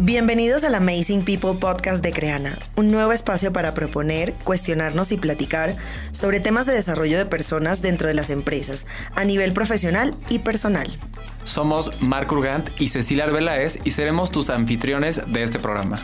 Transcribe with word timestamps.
Bienvenidos 0.00 0.62
al 0.62 0.76
Amazing 0.76 1.24
People 1.24 1.54
Podcast 1.58 2.04
de 2.04 2.12
Creana, 2.12 2.56
un 2.76 2.92
nuevo 2.92 3.10
espacio 3.10 3.52
para 3.52 3.74
proponer, 3.74 4.34
cuestionarnos 4.44 5.10
y 5.10 5.16
platicar 5.16 5.74
sobre 6.12 6.38
temas 6.38 6.66
de 6.66 6.72
desarrollo 6.72 7.18
de 7.18 7.26
personas 7.26 7.82
dentro 7.82 8.06
de 8.06 8.14
las 8.14 8.30
empresas, 8.30 8.86
a 9.16 9.24
nivel 9.24 9.52
profesional 9.52 10.14
y 10.28 10.38
personal. 10.38 10.88
Somos 11.42 11.90
Marc 12.00 12.30
Urgant 12.30 12.70
y 12.80 12.88
Cecilia 12.88 13.24
Arbeláez 13.24 13.80
y 13.82 13.90
seremos 13.90 14.30
tus 14.30 14.50
anfitriones 14.50 15.20
de 15.26 15.42
este 15.42 15.58
programa. 15.58 16.00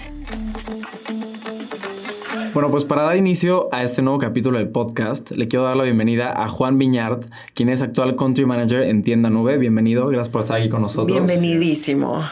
Bueno, 2.53 2.73
pues 2.73 2.85
para 2.85 3.03
dar 3.03 3.17
inicio 3.17 3.69
a 3.73 3.85
este 3.85 4.03
nuevo 4.03 4.19
capítulo 4.19 4.59
del 4.59 4.71
podcast, 4.71 5.31
le 5.31 5.47
quiero 5.47 5.67
dar 5.67 5.77
la 5.77 5.85
bienvenida 5.85 6.33
a 6.33 6.49
Juan 6.49 6.79
Viñard, 6.79 7.27
quien 7.55 7.69
es 7.69 7.81
actual 7.81 8.17
Country 8.17 8.45
Manager 8.45 8.83
en 8.83 9.05
Tienda 9.05 9.31
Nube. 9.31 9.57
Bienvenido, 9.57 10.09
gracias 10.09 10.31
por 10.31 10.41
estar 10.43 10.59
aquí 10.59 10.69
con 10.69 10.83
nosotros. 10.83 11.17
Bienvenidísimo. 11.17 12.25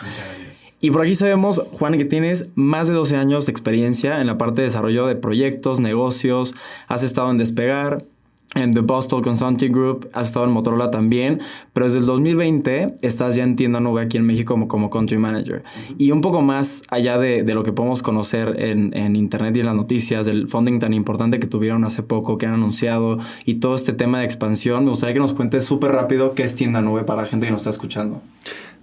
Y 0.84 0.90
por 0.90 1.02
aquí 1.02 1.14
sabemos, 1.14 1.62
Juan, 1.78 1.96
que 1.96 2.04
tienes 2.04 2.48
más 2.56 2.88
de 2.88 2.94
12 2.94 3.16
años 3.16 3.46
de 3.46 3.52
experiencia 3.52 4.20
en 4.20 4.26
la 4.26 4.36
parte 4.36 4.62
de 4.62 4.66
desarrollo 4.66 5.06
de 5.06 5.14
proyectos, 5.14 5.78
negocios, 5.78 6.56
has 6.88 7.04
estado 7.04 7.30
en 7.30 7.38
Despegar, 7.38 8.04
en 8.54 8.72
The 8.72 8.80
Boston 8.80 9.22
Consulting 9.22 9.72
Group, 9.72 10.08
has 10.12 10.26
estado 10.26 10.44
en 10.44 10.52
Motorola 10.52 10.90
también, 10.90 11.40
pero 11.72 11.86
desde 11.86 11.98
el 12.00 12.06
2020 12.06 12.96
estás 13.02 13.34
ya 13.36 13.44
en 13.44 13.56
tienda 13.56 13.80
nube 13.80 14.02
aquí 14.02 14.18
en 14.18 14.26
México 14.26 14.54
como, 14.54 14.68
como 14.68 14.90
Country 14.90 15.18
Manager. 15.18 15.62
Y 15.98 16.10
un 16.10 16.20
poco 16.20 16.42
más 16.42 16.82
allá 16.90 17.18
de, 17.18 17.42
de 17.42 17.54
lo 17.54 17.62
que 17.62 17.72
podemos 17.72 18.02
conocer 18.02 18.56
en, 18.58 18.94
en, 18.96 19.16
Internet 19.16 19.56
y 19.56 19.60
en 19.60 19.66
las 19.66 19.74
noticias, 19.74 20.26
del 20.26 20.48
funding 20.48 20.78
tan 20.78 20.92
importante 20.92 21.38
que 21.38 21.46
tuvieron 21.46 21.84
hace 21.84 22.02
poco, 22.02 22.36
que 22.38 22.46
han 22.46 22.54
anunciado, 22.54 23.18
y 23.46 23.56
todo 23.56 23.74
este 23.74 23.92
tema 23.92 24.18
de 24.18 24.24
expansión, 24.24 24.84
me 24.84 24.90
gustaría 24.90 25.14
que 25.14 25.20
nos 25.20 25.32
cuentes 25.32 25.64
súper 25.64 25.92
rápido 25.92 26.32
qué 26.32 26.42
es 26.42 26.54
tienda 26.54 26.82
nube 26.82 27.04
para 27.04 27.22
la 27.22 27.28
gente 27.28 27.46
que 27.46 27.52
nos 27.52 27.62
está 27.62 27.70
escuchando. 27.70 28.22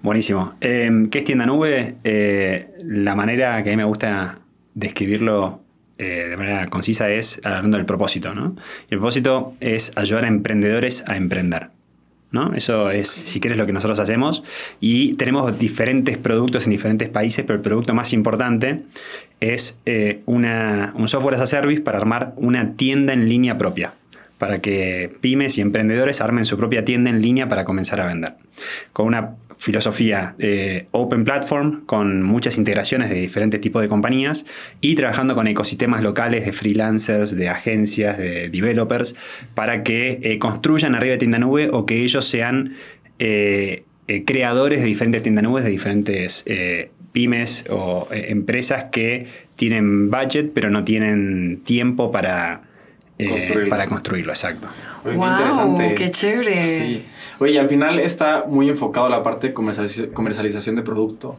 Buenísimo. 0.02 0.54
Eh, 0.62 1.08
¿Qué 1.12 1.20
es 1.20 1.24
tienda 1.26 1.46
nube? 1.46 1.98
Eh, 2.04 2.72
la 2.84 3.16
manera 3.16 3.62
que 3.64 3.70
a 3.70 3.74
mí 3.74 3.78
me 3.78 3.84
gusta 3.84 4.40
describirlo 4.74 5.62
eh, 6.00 6.28
de 6.30 6.38
manera 6.38 6.66
concisa 6.68 7.10
es 7.10 7.42
hablando 7.44 7.78
del 7.78 7.86
propósito. 7.86 8.34
¿no? 8.34 8.56
El 8.90 8.98
propósito 8.98 9.54
es 9.60 9.92
ayudar 9.96 10.26
a 10.26 10.28
emprendedores 10.28 11.04
a 11.08 11.18
emprender. 11.18 11.70
¿no? 12.32 12.54
Eso 12.54 12.90
es, 12.90 13.10
si 13.10 13.40
quieres, 13.40 13.58
lo 13.58 13.66
que 13.66 13.74
nosotros 13.74 14.00
hacemos. 14.00 14.44
Y 14.80 15.14
tenemos 15.16 15.60
diferentes 15.60 16.18
productos 16.18 16.66
en 16.66 16.72
diferentes 16.72 17.10
países, 17.10 17.44
pero 17.46 17.58
el 17.58 17.62
producto 17.62 17.94
más 17.94 18.14
importante 18.14 18.84
es 19.40 19.78
eh, 19.86 20.22
una, 20.26 20.94
un 20.96 21.08
software 21.08 21.36
as 21.36 21.42
a 21.42 21.48
service 21.48 21.82
para 21.82 21.98
armar 21.98 22.34
una 22.38 22.74
tienda 22.74 23.14
en 23.14 23.30
línea 23.30 23.58
propia 23.58 23.94
para 24.38 24.60
que 24.60 25.12
pymes 25.20 25.58
y 25.58 25.62
emprendedores 25.62 26.22
armen 26.22 26.46
su 26.46 26.58
propia 26.58 26.86
tienda 26.86 27.10
en 27.10 27.22
línea 27.22 27.50
para 27.50 27.66
comenzar 27.66 28.00
a 28.00 28.08
vender. 28.08 28.36
Con 28.94 29.06
una 29.06 29.36
filosofía 29.60 30.36
open 30.92 31.26
platform, 31.26 31.86
con 31.86 32.24
muchas 32.24 32.58
integraciones 32.58 33.10
de 33.10 33.16
diferentes 33.16 33.60
tipos 33.60 33.82
de 33.82 33.90
compañías 33.90 34.46
y 34.80 34.96
trabajando 34.96 35.36
con 35.36 35.48
ecosistemas 35.48 36.02
locales 36.02 36.46
de 36.46 36.54
freelancers, 36.54 37.36
de 37.36 37.50
agencias, 37.50 38.18
de 38.18 38.50
developers, 38.50 39.16
para 39.56 39.84
que 39.84 40.20
eh, 40.24 40.40
construyan 40.40 40.96
arriba 40.96 41.12
de 41.12 41.18
tienda 41.18 41.40
nube 41.40 41.68
o 41.74 41.86
que 41.86 42.02
ellos 42.02 42.26
sean 42.26 42.74
eh, 43.20 43.84
eh, 44.08 44.24
creadores 44.24 44.80
de 44.80 44.86
diferentes 44.86 45.24
tiendas 45.24 45.44
nubes, 45.44 45.66
de 45.66 45.72
diferentes 45.72 46.46
pymes 47.12 47.66
o 47.70 48.08
empresas 48.12 48.86
que 48.92 49.28
tienen 49.56 50.10
budget 50.10 50.52
pero 50.54 50.70
no 50.70 50.84
tienen 50.84 51.62
tiempo 51.64 52.12
para 52.12 52.69
eh, 53.20 53.68
para 53.70 53.86
construirlo, 53.88 54.32
exacto. 54.32 54.70
Oye, 55.04 55.18
wow, 55.18 55.26
qué 55.26 55.32
interesante. 55.32 55.96
Qué 55.96 56.10
chévere. 56.10 56.66
Sí. 56.66 57.06
Oye, 57.40 57.60
al 57.60 57.68
final 57.68 58.00
está 58.00 58.46
muy 58.48 58.70
enfocado 58.70 59.08
a 59.08 59.10
la 59.10 59.22
parte 59.22 59.50
de 59.50 59.54
comercialización 59.54 60.78
de 60.78 60.84
producto. 60.84 61.38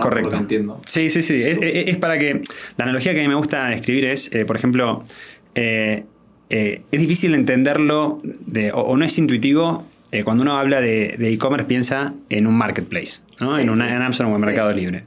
Correcto. 0.00 0.30
Lo 0.30 0.36
entiendo. 0.36 0.80
Sí, 0.86 1.10
sí, 1.10 1.22
sí. 1.22 1.42
Es, 1.42 1.96
para 1.96 2.18
que. 2.18 2.42
La 2.76 2.84
analogía 2.84 3.12
que 3.12 3.20
a 3.20 3.22
mí 3.22 3.28
me 3.28 3.34
gusta 3.34 3.66
describir 3.70 4.04
es, 4.04 4.32
eh, 4.32 4.44
por 4.44 4.56
ejemplo, 4.56 5.02
eh, 5.56 6.04
es 6.48 7.00
difícil 7.00 7.34
entenderlo 7.34 8.20
de, 8.22 8.70
o, 8.72 8.96
no 8.96 9.04
es 9.04 9.18
intuitivo. 9.18 9.84
cuando 10.22 10.44
uno 10.44 10.56
habla 10.56 10.80
de 10.80 11.16
e-commerce, 11.32 11.66
piensa 11.66 12.14
en 12.28 12.46
un 12.46 12.56
marketplace, 12.56 13.20
¿no? 13.40 13.58
en, 13.58 13.68
una, 13.68 13.92
en 13.92 14.00
Amazon 14.00 14.26
o 14.26 14.36
en 14.36 14.42
Mercado 14.42 14.70
Libre. 14.72 15.06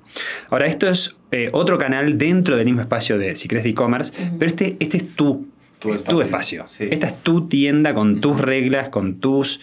Ahora, 0.50 0.66
esto 0.66 0.90
es 0.90 1.16
otro 1.54 1.78
canal 1.78 2.18
dentro 2.18 2.58
del 2.58 2.66
mismo 2.66 2.82
espacio 2.82 3.18
de, 3.18 3.38
si 3.38 3.48
crees, 3.48 3.64
de 3.64 3.70
e-commerce, 3.70 4.12
pero 4.38 4.50
este, 4.50 4.76
este 4.82 4.98
es 4.98 5.16
tu 5.16 5.48
tu 5.80 6.22
espacio. 6.22 6.66
Esta 6.80 7.08
es 7.08 7.16
tu 7.24 7.48
tienda 7.48 7.94
con 7.94 8.22
tus 8.22 8.40
reglas, 8.40 8.90
con 8.90 9.20
tus 9.20 9.62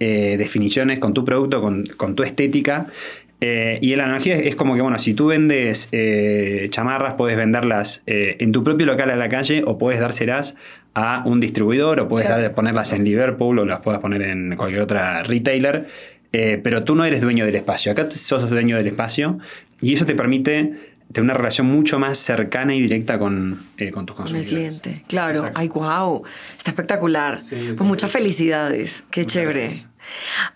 eh, 0.00 0.36
definiciones, 0.38 0.98
con 0.98 1.12
tu 1.12 1.24
producto, 1.24 1.60
con, 1.60 2.14
tu 2.14 2.22
estética. 2.22 2.86
Eh, 3.40 3.78
y 3.82 3.94
la 3.94 4.04
analogía 4.04 4.36
es, 4.36 4.56
como 4.56 4.74
que, 4.74 4.80
bueno, 4.80 4.98
si 4.98 5.14
tú 5.14 5.26
vendes 5.26 5.88
eh, 5.92 6.66
chamarras, 6.70 7.14
puedes 7.14 7.36
venderlas 7.36 8.02
en 8.06 8.52
tu 8.52 8.64
propio 8.64 8.86
local 8.86 9.10
a 9.10 9.16
la 9.16 9.28
calle 9.28 9.62
o 9.64 9.78
puedes 9.78 10.00
dárselas 10.00 10.56
a 10.94 11.22
un 11.24 11.38
distribuidor 11.38 12.00
o 12.00 12.08
puedes 12.08 12.50
ponerlas 12.50 12.92
en 12.92 13.04
Liverpool 13.04 13.58
o 13.58 13.64
las 13.64 13.80
puedes 13.80 14.00
poner 14.00 14.22
en 14.22 14.56
cualquier 14.56 14.82
otra 14.82 15.22
retailer. 15.22 15.88
pero 16.30 16.84
tú 16.84 16.94
no 16.94 17.04
eres 17.04 17.20
dueño 17.20 17.44
del 17.44 17.56
espacio. 17.56 17.92
Acá 17.92 18.10
sos 18.10 18.48
dueño 18.50 18.76
del 18.76 18.86
espacio 18.86 19.38
y 19.80 19.94
eso 19.94 20.04
te 20.04 20.14
permite 20.14 20.74
tener 21.12 21.24
una 21.24 21.34
relación 21.34 21.66
mucho 21.66 21.98
más 21.98 22.18
cercana 22.18 22.74
y 22.74 22.80
directa 22.80 23.18
con, 23.18 23.66
eh, 23.76 23.90
con 23.90 24.06
tus 24.06 24.16
consumidores. 24.16 24.50
Con 24.50 24.58
el 24.58 24.80
cliente, 24.80 25.04
claro. 25.08 25.50
Ay, 25.54 25.68
wow, 25.68 26.22
está 26.56 26.70
espectacular. 26.70 27.40
pues 27.48 27.80
muchas 27.80 28.10
felicidades, 28.10 29.04
qué 29.10 29.24
chévere. 29.24 29.86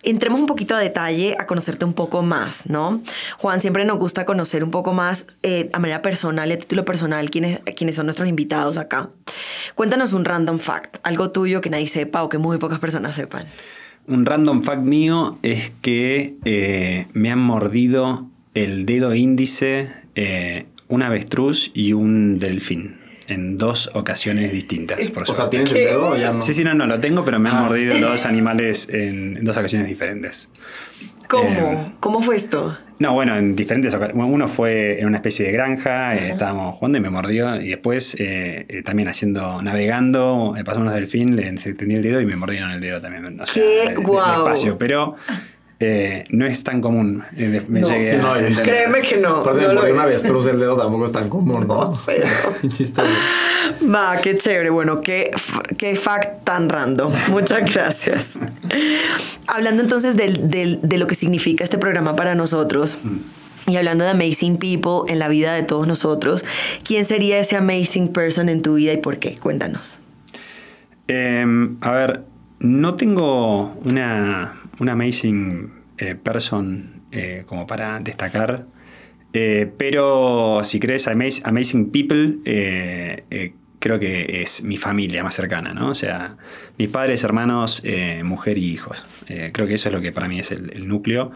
Entremos 0.02 0.40
un 0.40 0.46
poquito 0.46 0.74
a 0.74 0.80
detalle 0.80 1.36
a 1.38 1.46
conocerte 1.46 1.84
un 1.84 1.94
poco 1.94 2.22
más, 2.22 2.66
¿no? 2.68 3.02
Juan, 3.38 3.60
siempre 3.60 3.84
nos 3.84 3.98
gusta 3.98 4.24
conocer 4.24 4.64
un 4.64 4.70
poco 4.70 4.92
más 4.92 5.26
eh, 5.42 5.68
a 5.72 5.78
manera 5.78 6.00
personal 6.00 6.48
y 6.50 6.52
a 6.54 6.58
título 6.58 6.84
personal 6.84 7.30
quiénes, 7.30 7.60
quiénes 7.76 7.96
son 7.96 8.06
nuestros 8.06 8.28
invitados 8.28 8.76
acá. 8.76 9.10
Cuéntanos 9.74 10.12
un 10.12 10.24
random 10.24 10.58
fact, 10.58 10.98
algo 11.02 11.30
tuyo 11.30 11.60
que 11.60 11.70
nadie 11.70 11.86
sepa 11.86 12.22
o 12.22 12.28
que 12.28 12.38
muy 12.38 12.58
pocas 12.58 12.78
personas 12.78 13.14
sepan. 13.14 13.46
Un 14.06 14.26
random 14.26 14.62
fact 14.62 14.82
mío 14.82 15.38
es 15.42 15.70
que 15.80 16.36
eh, 16.44 17.06
me 17.12 17.30
han 17.30 17.38
mordido 17.38 18.28
el 18.54 18.84
dedo 18.84 19.14
índice, 19.14 19.90
eh, 20.14 20.66
un 20.88 21.02
avestruz 21.02 21.70
y 21.74 21.92
un 21.92 22.38
delfín. 22.38 23.00
En 23.28 23.56
dos 23.56 23.88
ocasiones 23.94 24.52
distintas. 24.52 25.08
Por 25.10 25.22
o 25.22 25.32
sea, 25.32 25.48
¿tienes 25.48 25.70
el 25.70 25.78
dedo 25.78 26.16
ya 26.18 26.32
no? 26.32 26.42
Sí, 26.42 26.52
sí, 26.52 26.64
no, 26.64 26.74
no, 26.74 26.86
lo 26.86 27.00
tengo, 27.00 27.24
pero 27.24 27.38
me 27.38 27.48
han 27.48 27.56
ah. 27.56 27.62
mordido 27.62 27.98
dos 27.98 28.26
animales 28.26 28.88
en, 28.90 29.42
dos 29.42 29.56
ocasiones 29.56 29.88
diferentes. 29.88 30.50
¿Cómo? 31.28 31.44
Eh, 31.44 31.92
¿Cómo 32.00 32.20
fue 32.20 32.36
esto? 32.36 32.76
No, 32.98 33.14
bueno, 33.14 33.36
en 33.36 33.56
diferentes 33.56 33.94
ocasiones. 33.94 34.26
Uno 34.28 34.48
fue 34.48 35.00
en 35.00 35.06
una 35.06 35.16
especie 35.16 35.46
de 35.46 35.52
granja, 35.52 36.14
eh, 36.16 36.30
estábamos 36.32 36.74
jugando 36.74 36.98
y 36.98 37.00
me 37.00 37.10
mordió. 37.10 37.56
Y 37.56 37.68
después, 37.68 38.16
también 38.84 39.08
haciendo, 39.08 39.62
navegando, 39.62 40.54
pasó 40.64 40.80
unos 40.80 40.92
delfín, 40.92 41.36
le 41.36 41.48
extendí 41.48 41.94
el 41.94 42.02
dedo 42.02 42.20
y 42.20 42.26
me 42.26 42.36
mordieron 42.36 42.72
el 42.72 42.80
dedo 42.80 43.00
también. 43.00 43.40
¡Qué 43.54 43.94
guau! 43.96 44.52
Pero 44.78 45.16
eh, 45.84 46.24
no 46.28 46.46
es 46.46 46.62
tan 46.62 46.80
común. 46.80 47.24
Eh, 47.36 47.60
me 47.66 47.80
no, 47.80 47.88
Créeme 47.88 49.00
que 49.00 49.16
no. 49.16 49.42
Porque, 49.42 49.66
no 49.66 49.74
porque 49.74 49.92
una 49.92 50.04
avestruz 50.04 50.44
del 50.44 50.60
dedo 50.60 50.76
tampoco 50.76 51.06
es 51.06 51.12
tan 51.12 51.28
común, 51.28 51.66
¿no? 51.66 51.84
No 51.90 51.92
sé. 51.92 52.22
Va, 53.92 54.16
qué 54.22 54.36
chévere. 54.36 54.70
Bueno, 54.70 55.00
qué, 55.00 55.32
qué 55.76 55.96
fact 55.96 56.44
tan 56.44 56.68
random. 56.68 57.12
Muchas 57.30 57.72
gracias. 57.72 58.38
Hablando 59.48 59.82
entonces 59.82 60.16
del, 60.16 60.48
del, 60.48 60.78
de 60.82 60.98
lo 60.98 61.08
que 61.08 61.16
significa 61.16 61.64
este 61.64 61.78
programa 61.78 62.14
para 62.14 62.36
nosotros. 62.36 62.98
Mm. 63.02 63.70
Y 63.72 63.76
hablando 63.76 64.04
de 64.04 64.10
amazing 64.10 64.58
people 64.58 65.12
en 65.12 65.18
la 65.18 65.28
vida 65.28 65.52
de 65.52 65.62
todos 65.64 65.88
nosotros, 65.88 66.44
¿quién 66.84 67.04
sería 67.06 67.38
ese 67.38 67.56
amazing 67.56 68.08
person 68.08 68.48
en 68.48 68.62
tu 68.62 68.74
vida 68.74 68.92
y 68.92 68.98
por 68.98 69.18
qué? 69.18 69.36
Cuéntanos. 69.36 69.98
Em, 71.08 71.76
a 71.80 71.90
ver, 71.92 72.24
no 72.60 72.94
tengo 72.94 73.76
una 73.84 74.61
un 74.78 74.88
amazing 74.88 75.70
eh, 75.98 76.14
person 76.14 77.02
eh, 77.12 77.44
como 77.46 77.66
para 77.66 78.00
destacar. 78.00 78.66
Eh, 79.32 79.70
pero 79.76 80.60
si 80.64 80.78
crees 80.78 81.06
Amazing 81.06 81.90
People, 81.90 82.38
creo 83.78 83.98
que 83.98 84.42
es 84.42 84.62
mi 84.62 84.76
familia 84.76 85.22
más 85.22 85.34
cercana, 85.34 85.72
¿no? 85.74 85.90
O 85.90 85.94
sea, 85.94 86.36
mis 86.78 86.88
padres, 86.88 87.24
hermanos, 87.24 87.82
mujer 88.24 88.58
y 88.58 88.64
hijos. 88.66 89.04
creo 89.26 89.66
que 89.66 89.74
eso 89.74 89.88
es 89.88 89.94
lo 89.94 90.00
que 90.00 90.12
para 90.12 90.28
mí 90.28 90.38
es 90.38 90.52
el, 90.52 90.86
núcleo. 90.86 91.32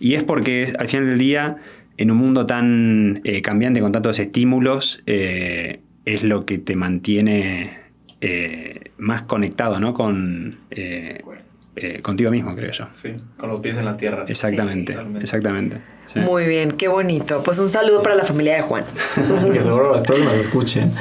Y 0.00 0.14
es 0.14 0.24
porque 0.24 0.72
al 0.78 0.88
final 0.88 1.06
del 1.06 1.18
día, 1.18 1.56
en 1.98 2.10
un 2.10 2.16
mundo 2.16 2.46
tan 2.46 3.22
cambiante 3.42 3.80
con 3.80 3.92
tantos 3.92 4.18
estímulos, 4.18 5.02
es 5.06 6.22
lo 6.22 6.46
que 6.46 6.58
te 6.58 6.76
mantiene 6.76 7.70
más 8.96 9.22
conectado, 9.22 9.80
¿no? 9.80 9.92
Con 9.92 10.58
eh, 11.76 12.00
contigo 12.02 12.30
mismo, 12.30 12.54
creo 12.54 12.70
yo. 12.70 12.86
Sí, 12.92 13.14
con 13.36 13.48
los 13.48 13.60
pies 13.60 13.76
en 13.78 13.84
la 13.84 13.96
tierra. 13.96 14.24
Exactamente, 14.28 14.96
exactamente. 15.20 15.78
Muy 16.16 16.46
bien, 16.46 16.72
qué 16.72 16.88
bonito. 16.88 17.42
Pues 17.42 17.58
un 17.58 17.68
saludo 17.68 18.02
para 18.02 18.14
la 18.14 18.24
familia 18.24 18.54
de 18.54 18.62
Juan. 18.62 18.84
que 19.52 19.60
seguro 19.60 20.00
que 20.02 20.18
nos 20.18 20.36
escuchen. 20.36 20.92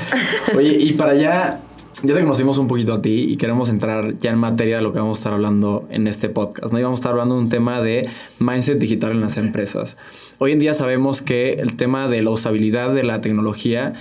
Oye, 0.56 0.70
y 0.70 0.94
para 0.94 1.14
ya 1.14 1.60
ya 2.06 2.14
te 2.14 2.20
conocimos 2.20 2.58
un 2.58 2.68
poquito 2.68 2.92
a 2.92 3.02
ti 3.02 3.28
y 3.30 3.38
queremos 3.38 3.70
entrar 3.70 4.18
ya 4.18 4.32
en 4.32 4.38
materia 4.38 4.76
de 4.76 4.82
lo 4.82 4.92
que 4.92 5.00
vamos 5.00 5.18
a 5.18 5.20
estar 5.20 5.34
hablando 5.34 5.88
en 5.90 6.06
este 6.08 6.28
podcast. 6.28 6.74
¿no? 6.74 6.80
Y 6.80 6.84
vamos 6.84 6.98
a 6.98 7.02
estar 7.02 7.12
hablando 7.12 7.36
de 7.36 7.42
un 7.42 7.50
tema 7.50 7.82
de 7.82 8.10
mindset 8.40 8.78
digital 8.78 9.14
en 9.14 9.22
las 9.22 9.38
empresas. 9.38 9.96
Hoy 10.38 10.52
en 10.52 10.60
día 10.60 10.74
sabemos 10.74 11.22
que 11.22 11.52
el 11.52 11.78
tema 11.78 12.10
de 12.10 12.22
la 12.22 12.32
usabilidad 12.32 12.94
de 12.94 13.04
la 13.04 13.22
tecnología 13.22 13.94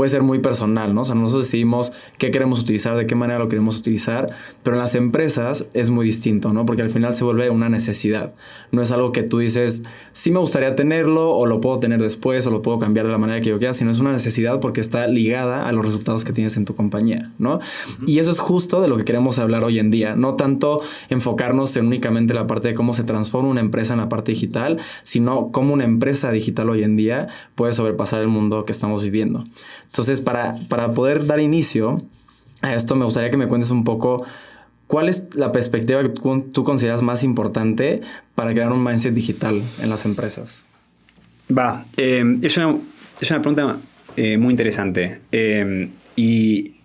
puede 0.00 0.12
ser 0.12 0.22
muy 0.22 0.38
personal, 0.38 0.94
¿no? 0.94 1.02
O 1.02 1.04
sea, 1.04 1.14
nosotros 1.14 1.44
decidimos 1.44 1.92
qué 2.16 2.30
queremos 2.30 2.58
utilizar, 2.58 2.96
de 2.96 3.06
qué 3.06 3.14
manera 3.14 3.38
lo 3.38 3.48
queremos 3.48 3.76
utilizar, 3.76 4.30
pero 4.62 4.74
en 4.76 4.80
las 4.80 4.94
empresas 4.94 5.66
es 5.74 5.90
muy 5.90 6.06
distinto, 6.06 6.54
¿no? 6.54 6.64
Porque 6.64 6.80
al 6.80 6.88
final 6.88 7.12
se 7.12 7.22
vuelve 7.22 7.50
una 7.50 7.68
necesidad. 7.68 8.34
No 8.72 8.80
es 8.80 8.92
algo 8.92 9.12
que 9.12 9.24
tú 9.24 9.40
dices, 9.40 9.82
sí 10.12 10.30
me 10.30 10.38
gustaría 10.38 10.74
tenerlo, 10.74 11.34
o 11.34 11.44
lo 11.44 11.60
puedo 11.60 11.80
tener 11.80 12.00
después, 12.00 12.46
o 12.46 12.50
lo 12.50 12.62
puedo 12.62 12.78
cambiar 12.78 13.04
de 13.04 13.12
la 13.12 13.18
manera 13.18 13.42
que 13.42 13.50
yo 13.50 13.58
quiera, 13.58 13.74
sino 13.74 13.90
es 13.90 13.98
una 13.98 14.10
necesidad 14.10 14.58
porque 14.58 14.80
está 14.80 15.06
ligada 15.06 15.68
a 15.68 15.72
los 15.72 15.84
resultados 15.84 16.24
que 16.24 16.32
tienes 16.32 16.56
en 16.56 16.64
tu 16.64 16.74
compañía, 16.74 17.32
¿no? 17.36 17.58
Y 18.06 18.20
eso 18.20 18.30
es 18.30 18.38
justo 18.38 18.80
de 18.80 18.88
lo 18.88 18.96
que 18.96 19.04
queremos 19.04 19.38
hablar 19.38 19.64
hoy 19.64 19.80
en 19.80 19.90
día, 19.90 20.16
no 20.16 20.34
tanto 20.34 20.80
enfocarnos 21.10 21.76
en 21.76 21.88
únicamente 21.88 22.32
la 22.32 22.46
parte 22.46 22.68
de 22.68 22.74
cómo 22.74 22.94
se 22.94 23.04
transforma 23.04 23.50
una 23.50 23.60
empresa 23.60 23.92
en 23.92 24.00
la 24.00 24.08
parte 24.08 24.32
digital, 24.32 24.78
sino 25.02 25.50
cómo 25.52 25.74
una 25.74 25.84
empresa 25.84 26.32
digital 26.32 26.70
hoy 26.70 26.84
en 26.84 26.96
día 26.96 27.28
puede 27.54 27.74
sobrepasar 27.74 28.22
el 28.22 28.28
mundo 28.28 28.64
que 28.64 28.72
estamos 28.72 29.02
viviendo. 29.02 29.44
Entonces, 29.90 30.20
para, 30.20 30.54
para 30.68 30.92
poder 30.92 31.26
dar 31.26 31.40
inicio 31.40 31.98
a 32.62 32.74
esto, 32.74 32.94
me 32.94 33.04
gustaría 33.04 33.30
que 33.30 33.36
me 33.36 33.48
cuentes 33.48 33.70
un 33.70 33.82
poco 33.82 34.24
cuál 34.86 35.08
es 35.08 35.24
la 35.34 35.50
perspectiva 35.50 36.02
que 36.02 36.10
tú 36.10 36.64
consideras 36.64 37.02
más 37.02 37.24
importante 37.24 38.00
para 38.36 38.52
crear 38.52 38.72
un 38.72 38.84
mindset 38.84 39.12
digital 39.12 39.60
en 39.82 39.90
las 39.90 40.04
empresas. 40.04 40.64
Va, 41.56 41.84
eh, 41.96 42.24
es, 42.42 42.56
una, 42.56 42.76
es, 43.20 43.30
una, 43.30 43.42
pregunta 43.42 43.78
eh, 44.16 44.38
muy 44.38 44.52
interesante. 44.52 45.22
Eh, 45.32 45.90
y, 46.14 46.76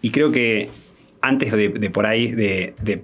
y, 0.00 0.10
creo 0.10 0.32
que 0.32 0.70
antes 1.20 1.52
de, 1.52 1.90
por 1.90 2.06
ahí, 2.06 2.32
de, 2.32 2.74
de, 2.82 3.02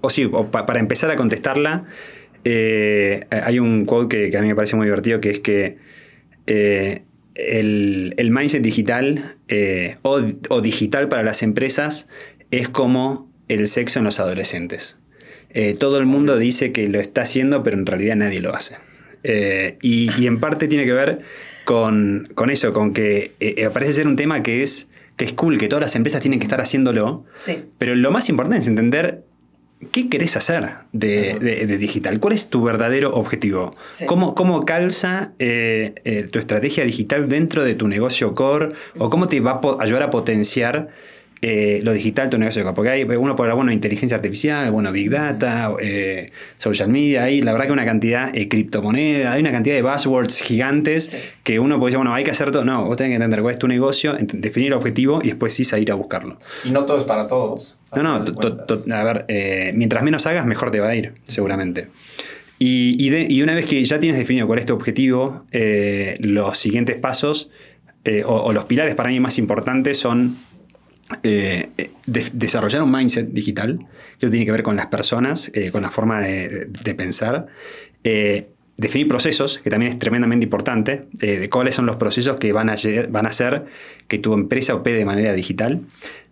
o 0.00 0.10
sí, 0.10 0.24
o 0.24 0.50
para 0.50 0.80
empezar 0.80 1.12
a 1.12 1.16
contestarla, 1.16 1.84
hay 2.44 3.58
un 3.60 3.84
quote 3.84 4.16
que, 4.16 4.30
que, 4.30 4.38
a 4.38 4.42
mí 4.42 4.48
me 4.48 4.56
parece 4.56 4.74
muy 4.74 4.86
divertido, 4.86 5.20
que 5.20 5.30
es 5.30 5.40
que 5.40 7.02
el, 7.34 8.14
el 8.16 8.30
mindset 8.30 8.62
digital 8.62 9.36
eh, 9.48 9.96
o, 10.02 10.20
o, 10.48 10.60
digital 10.60 11.08
para 11.08 11.22
las 11.22 11.42
empresas 11.42 12.08
es 12.50 12.68
como 12.68 13.30
el 13.48 13.66
sexo 13.68 13.98
en 13.98 14.04
los 14.04 14.20
adolescentes. 14.20 14.98
Eh, 15.50 15.74
todo 15.78 15.98
el 15.98 16.06
mundo 16.06 16.38
dice 16.38 16.72
que 16.72 16.88
lo 16.88 17.00
está 17.00 17.22
haciendo, 17.22 17.62
pero 17.62 17.76
en 17.76 17.86
realidad 17.86 18.16
nadie 18.16 18.40
lo 18.40 18.54
hace. 18.54 18.76
Eh, 19.24 19.76
y, 19.82 20.10
y, 20.20 20.26
en 20.26 20.40
parte 20.40 20.68
tiene 20.68 20.84
que 20.84 20.92
ver 20.92 21.18
con, 21.64 22.28
con 22.34 22.50
eso, 22.50 22.72
con 22.72 22.92
que 22.92 23.32
parece 23.72 23.92
ser 23.92 24.06
un 24.06 24.16
tema 24.16 24.42
que 24.42 24.62
es, 24.62 24.88
que 25.16 25.24
es 25.24 25.32
cool, 25.32 25.58
que 25.58 25.68
todas 25.68 25.82
las 25.82 25.94
empresas 25.94 26.22
tienen 26.22 26.40
que 26.40 26.46
estar 26.46 26.60
haciéndolo. 26.60 27.24
Sí. 27.36 27.64
Pero 27.78 27.94
lo 27.94 28.10
más 28.10 28.28
importante 28.28 28.58
es 28.58 28.66
entender 28.66 29.24
¿Qué 29.90 30.08
querés 30.08 30.36
hacer 30.36 30.68
de, 30.92 31.38
de, 31.40 31.66
de, 31.66 31.78
digital? 31.78 32.20
¿Cuál 32.20 32.34
es 32.34 32.48
tu 32.48 32.62
verdadero 32.62 33.10
objetivo? 33.10 33.74
Sí. 33.90 34.06
¿Cómo, 34.06 34.34
¿Cómo, 34.34 34.64
calza 34.64 35.32
eh, 35.38 35.94
eh, 36.04 36.28
tu 36.30 36.38
estrategia 36.38 36.84
digital 36.84 37.28
dentro 37.28 37.64
de 37.64 37.74
tu 37.74 37.88
negocio 37.88 38.34
core? 38.34 38.74
¿O 38.98 39.10
cómo 39.10 39.26
te 39.26 39.40
va 39.40 39.60
a 39.62 39.82
ayudar 39.82 40.04
a 40.04 40.10
potenciar 40.10 40.90
eh, 41.42 41.80
lo 41.82 41.92
digital 41.92 42.30
tu 42.30 42.38
negocio? 42.38 42.72
Porque 42.74 42.90
hay 42.90 43.02
uno 43.02 43.36
por 43.36 43.52
bueno, 43.54 43.72
inteligencia 43.72 44.16
artificial, 44.16 44.70
bueno, 44.70 44.92
big 44.92 45.10
data, 45.10 45.74
eh, 45.80 46.30
social 46.58 46.88
media, 46.88 47.24
hay 47.24 47.42
la 47.42 47.52
verdad 47.52 47.66
que 47.66 47.72
una 47.72 47.84
cantidad, 47.84 48.32
de 48.32 48.48
criptomonedas, 48.48 49.34
hay 49.34 49.40
una 49.40 49.52
cantidad 49.52 49.74
de 49.74 49.82
buzzwords 49.82 50.40
gigantes 50.40 51.10
sí. 51.10 51.16
que 51.42 51.58
uno 51.58 51.78
puede 51.78 51.90
decir, 51.90 51.98
bueno, 51.98 52.14
hay 52.14 52.24
que 52.24 52.30
hacer 52.30 52.50
todo. 52.50 52.64
No, 52.64 52.86
vos 52.86 52.96
tenés 52.96 53.10
que 53.10 53.16
entender 53.16 53.42
cuál 53.42 53.54
es 53.54 53.58
tu 53.58 53.68
negocio, 53.68 54.16
definir 54.18 54.68
el 54.68 54.74
objetivo 54.74 55.18
y 55.22 55.26
después 55.26 55.52
sí 55.52 55.64
salir 55.64 55.90
a 55.90 55.94
buscarlo. 55.94 56.38
Y 56.64 56.70
no 56.70 56.84
todo 56.84 56.98
es 56.98 57.04
para 57.04 57.26
todos. 57.26 57.76
No, 57.94 58.02
no, 58.02 58.94
a 58.94 59.04
ver, 59.04 59.24
eh, 59.28 59.72
mientras 59.74 60.02
menos 60.02 60.24
hagas, 60.26 60.46
mejor 60.46 60.70
te 60.70 60.80
va 60.80 60.88
a 60.88 60.96
ir, 60.96 61.12
seguramente. 61.24 61.88
Y, 62.58 62.96
y, 63.04 63.10
de, 63.10 63.26
y 63.28 63.42
una 63.42 63.54
vez 63.54 63.66
que 63.66 63.84
ya 63.84 63.98
tienes 63.98 64.18
definido 64.18 64.46
cuál 64.46 64.60
es 64.60 64.66
tu 64.66 64.72
objetivo, 64.72 65.44
eh, 65.50 66.16
los 66.20 66.56
siguientes 66.56 66.96
pasos 66.96 67.50
eh, 68.04 68.22
o, 68.24 68.34
o, 68.34 68.52
los 68.52 68.64
pilares 68.64 68.94
para 68.94 69.10
mí 69.10 69.20
más 69.20 69.36
importantes 69.36 69.98
son 69.98 70.36
de, 71.22 71.70
desarrollar 72.06 72.82
un 72.82 72.92
mindset 72.92 73.28
digital, 73.28 73.78
que 74.18 74.26
eso 74.26 74.30
tiene 74.30 74.46
que 74.46 74.52
ver 74.52 74.62
con 74.62 74.76
las 74.76 74.86
personas, 74.86 75.50
con 75.72 75.82
la 75.82 75.90
forma 75.90 76.20
de, 76.20 76.66
de 76.66 76.94
pensar. 76.94 77.46
definir 78.76 79.08
procesos, 79.08 79.60
que 79.62 79.70
también 79.70 79.92
es 79.92 79.98
tremendamente 79.98 80.44
importante, 80.44 81.06
de 81.12 81.48
cuáles 81.48 81.74
son 81.74 81.86
los 81.86 81.96
procesos 81.96 82.36
que 82.36 82.52
van 82.52 82.70
a, 82.70 82.76
van 83.10 83.26
a 83.26 83.28
hacer 83.28 83.66
que 84.08 84.18
tu 84.18 84.34
empresa 84.34 84.74
opere 84.74 84.98
de 84.98 85.04
manera 85.04 85.32
digital. 85.32 85.82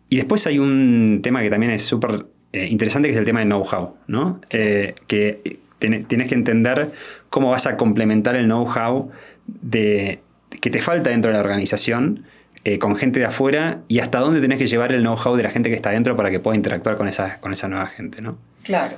Y 0.09 0.17
después 0.17 0.47
hay 0.47 0.59
un 0.59 1.21
tema 1.23 1.41
que 1.41 1.51
también 1.51 1.73
es 1.73 1.85
súper 1.85 2.27
eh, 2.53 2.67
interesante, 2.69 3.09
que 3.09 3.13
es 3.13 3.19
el 3.19 3.25
tema 3.25 3.41
del 3.41 3.49
know-how, 3.49 3.95
¿no? 4.09 4.41
Eh, 4.51 4.95
que 5.07 5.61
ten, 5.79 6.05
tienes 6.05 6.27
que 6.27 6.35
entender 6.35 6.91
cómo 7.31 7.51
vas 7.51 7.67
a 7.67 7.77
complementar 7.77 8.35
el 8.35 8.47
know-how 8.47 9.11
de, 9.47 10.21
que 10.61 10.69
te 10.69 10.81
falta 10.81 11.11
dentro 11.11 11.31
de 11.31 11.35
la 11.35 11.41
organización 11.41 12.25
eh, 12.65 12.79
con 12.79 12.97
gente 12.97 13.21
de 13.21 13.27
afuera 13.27 13.83
y 13.89 14.01
hasta 14.01 14.19
dónde 14.19 14.41
tenés 14.41 14.59
que 14.59 14.67
llevar 14.67 14.93
el 14.93 15.01
know-how 15.01 15.35
de 15.37 15.43
la 15.43 15.51
gente 15.51 15.71
que 15.71 15.75
está 15.75 15.91
dentro 15.91 16.15
para 16.17 16.31
que 16.31 16.41
pueda 16.41 16.57
interactuar 16.57 16.97
con 16.97 17.09
esa, 17.09 17.41
con 17.41 17.53
esa 17.53 17.69
nueva 17.69 17.87
gente, 17.87 18.21
¿no? 18.21 18.37
Claro. 18.63 18.97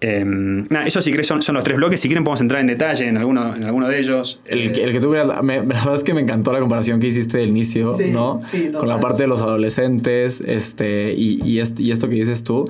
Eh, 0.00 0.24
nada, 0.24 0.86
eso 0.86 1.00
si 1.00 1.10
querés 1.10 1.26
son, 1.26 1.40
son, 1.40 1.54
los 1.54 1.64
tres 1.64 1.76
bloques. 1.76 2.00
Si 2.00 2.08
quieren 2.08 2.24
podemos 2.24 2.40
entrar 2.40 2.60
en 2.60 2.66
detalle 2.66 3.06
en 3.06 3.16
alguno, 3.16 3.54
en 3.54 3.64
alguno 3.64 3.88
de 3.88 4.00
ellos. 4.00 4.40
El, 4.44 4.78
el 4.78 4.92
que 4.92 5.00
tú 5.00 5.12
creas, 5.12 5.42
me, 5.42 5.58
la 5.58 5.62
verdad 5.62 5.94
es 5.94 6.04
que 6.04 6.12
me 6.12 6.20
encantó 6.20 6.52
la 6.52 6.60
comparación 6.60 7.00
que 7.00 7.06
hiciste 7.06 7.38
del 7.38 7.50
inicio, 7.50 7.96
sí, 7.96 8.10
¿no? 8.10 8.40
Sí, 8.50 8.70
Con 8.76 8.88
la 8.88 9.00
parte 9.00 9.22
de 9.22 9.28
los 9.28 9.40
adolescentes 9.40 10.42
este, 10.44 11.14
y, 11.16 11.40
y, 11.44 11.60
este, 11.60 11.82
y 11.82 11.92
esto 11.92 12.08
que 12.08 12.16
dices 12.16 12.42
tú. 12.42 12.68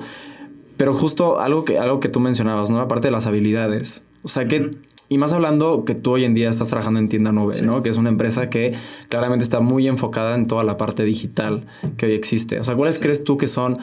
Pero 0.77 0.93
justo 0.93 1.39
algo 1.39 1.65
que, 1.65 1.79
algo 1.79 1.99
que 1.99 2.07
tú 2.07 2.19
mencionabas, 2.19 2.69
¿no? 2.69 2.77
La 2.77 2.87
parte 2.87 3.07
de 3.07 3.11
las 3.11 3.25
habilidades. 3.25 4.03
O 4.21 4.27
sea, 4.27 4.45
que... 4.45 4.59
Uh 4.59 4.63
-huh. 4.65 4.84
Y 5.07 5.17
más 5.17 5.33
hablando 5.33 5.85
que 5.85 5.95
tú 5.95 6.13
hoy 6.13 6.25
en 6.25 6.33
día 6.33 6.49
estás 6.49 6.69
trabajando 6.69 6.99
en 6.99 7.09
Tienda 7.09 7.31
Nube, 7.31 7.55
sí. 7.55 7.61
¿no? 7.61 7.83
Que 7.83 7.89
es 7.89 7.97
una 7.97 8.09
empresa 8.09 8.49
que 8.49 8.73
claramente 9.09 9.43
está 9.43 9.59
muy 9.59 9.87
enfocada 9.87 10.35
en 10.35 10.47
toda 10.47 10.63
la 10.63 10.77
parte 10.77 11.03
digital 11.03 11.65
que 11.97 12.07
hoy 12.07 12.13
existe. 12.13 12.59
O 12.59 12.63
sea, 12.63 12.75
¿cuáles 12.75 12.95
sí. 12.95 13.01
crees 13.01 13.23
tú 13.23 13.37
que 13.37 13.47
son 13.47 13.77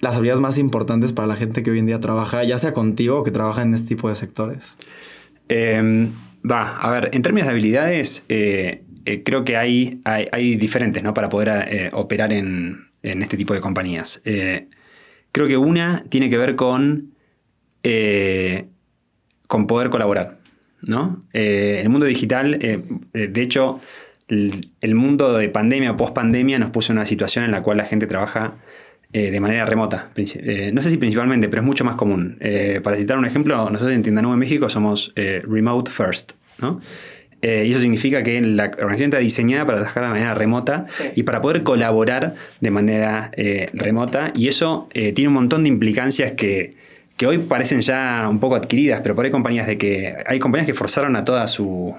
las 0.00 0.16
habilidades 0.16 0.40
más 0.40 0.58
importantes 0.58 1.12
para 1.12 1.26
la 1.26 1.36
gente 1.36 1.62
que 1.62 1.70
hoy 1.70 1.78
en 1.78 1.86
día 1.86 2.00
trabaja, 2.00 2.44
ya 2.44 2.58
sea 2.58 2.72
contigo 2.72 3.18
o 3.18 3.22
que 3.22 3.30
trabaja 3.30 3.62
en 3.62 3.74
este 3.74 3.88
tipo 3.88 4.08
de 4.08 4.14
sectores? 4.14 4.76
Eh, 5.48 6.08
va, 6.48 6.76
a 6.78 6.90
ver, 6.90 7.10
en 7.12 7.22
términos 7.22 7.46
de 7.46 7.52
habilidades, 7.52 8.24
eh, 8.28 8.82
eh, 9.04 9.22
creo 9.22 9.44
que 9.44 9.56
hay, 9.56 10.00
hay, 10.04 10.26
hay, 10.32 10.56
diferentes, 10.56 11.02
¿no? 11.02 11.14
Para 11.14 11.28
poder 11.28 11.66
eh, 11.68 11.90
operar 11.92 12.32
en, 12.32 12.88
en, 13.02 13.22
este 13.22 13.36
tipo 13.36 13.54
de 13.54 13.60
compañías. 13.60 14.20
Creo 15.32 15.46
que 15.46 15.56
una 15.56 16.04
tiene 16.08 16.30
que 16.30 16.38
ver 16.38 16.56
con, 16.56 17.14
con 19.46 19.66
poder 19.66 19.90
colaborar, 19.90 20.38
¿no? 20.86 21.24
el 21.32 21.88
mundo 21.88 22.06
digital, 22.06 22.58
de 22.58 23.42
hecho, 23.42 23.80
el, 24.28 24.70
el, 24.80 24.94
mundo 24.94 25.36
de 25.36 25.48
pandemia 25.48 25.92
o 25.92 25.96
post-pandemia 25.96 26.58
nos 26.58 26.70
puso 26.70 26.92
en 26.92 26.98
una 26.98 27.06
situación 27.06 27.44
en 27.44 27.50
la 27.50 27.62
cual 27.62 27.78
la 27.78 27.84
gente 27.84 28.06
trabaja 28.06 28.58
eh, 29.10 29.30
de 29.30 29.40
manera 29.40 29.64
remota. 29.64 30.10
Eh, 30.16 30.70
no 30.74 30.82
sé 30.82 30.90
si 30.90 30.98
principalmente, 30.98 31.48
pero 31.48 31.62
es 31.62 31.66
mucho 31.66 31.82
más 31.82 31.94
común. 31.94 32.36
Sí. 32.42 32.50
Eh, 32.52 32.80
para 32.82 32.94
citar 32.98 33.16
un 33.16 33.24
ejemplo, 33.24 33.56
nosotros 33.70 33.94
en 33.94 34.02
Tienda 34.02 34.20
Nube 34.20 34.36
México 34.36 34.68
somos 34.68 35.14
remote 35.16 35.90
first. 35.90 36.32
¿no? 36.60 36.80
y 37.40 37.70
eso 37.70 37.78
significa 37.78 38.24
que 38.24 38.40
la 38.40 38.64
organización 38.64 39.10
está 39.10 39.18
diseñada 39.18 39.64
para 39.64 39.78
trabajar 39.78 40.02
de 40.02 40.08
manera 40.08 40.34
remota 40.34 40.86
sí. 40.88 41.04
y 41.14 41.22
para 41.22 41.40
poder 41.40 41.62
colaborar 41.62 42.34
de 42.60 42.70
manera 42.72 43.30
remota. 43.72 44.32
Y 44.34 44.48
eso 44.48 44.88
tiene 44.92 45.28
un 45.28 45.34
montón 45.34 45.62
de 45.62 45.68
implicancias 45.68 46.32
que, 46.32 46.76
que 47.18 47.26
hoy 47.26 47.36
parecen 47.36 47.82
ya 47.82 48.26
un 48.30 48.40
poco 48.40 48.56
adquiridas, 48.56 49.02
pero 49.02 49.14
por 49.14 49.26
ahí 49.26 49.30
compañías 49.30 49.66
de 49.66 49.76
que 49.76 50.16
hay 50.24 50.38
compañías 50.38 50.66
que 50.66 50.74
forzaron 50.74 51.16
a 51.16 51.24
toda 51.24 51.46
su, 51.48 51.94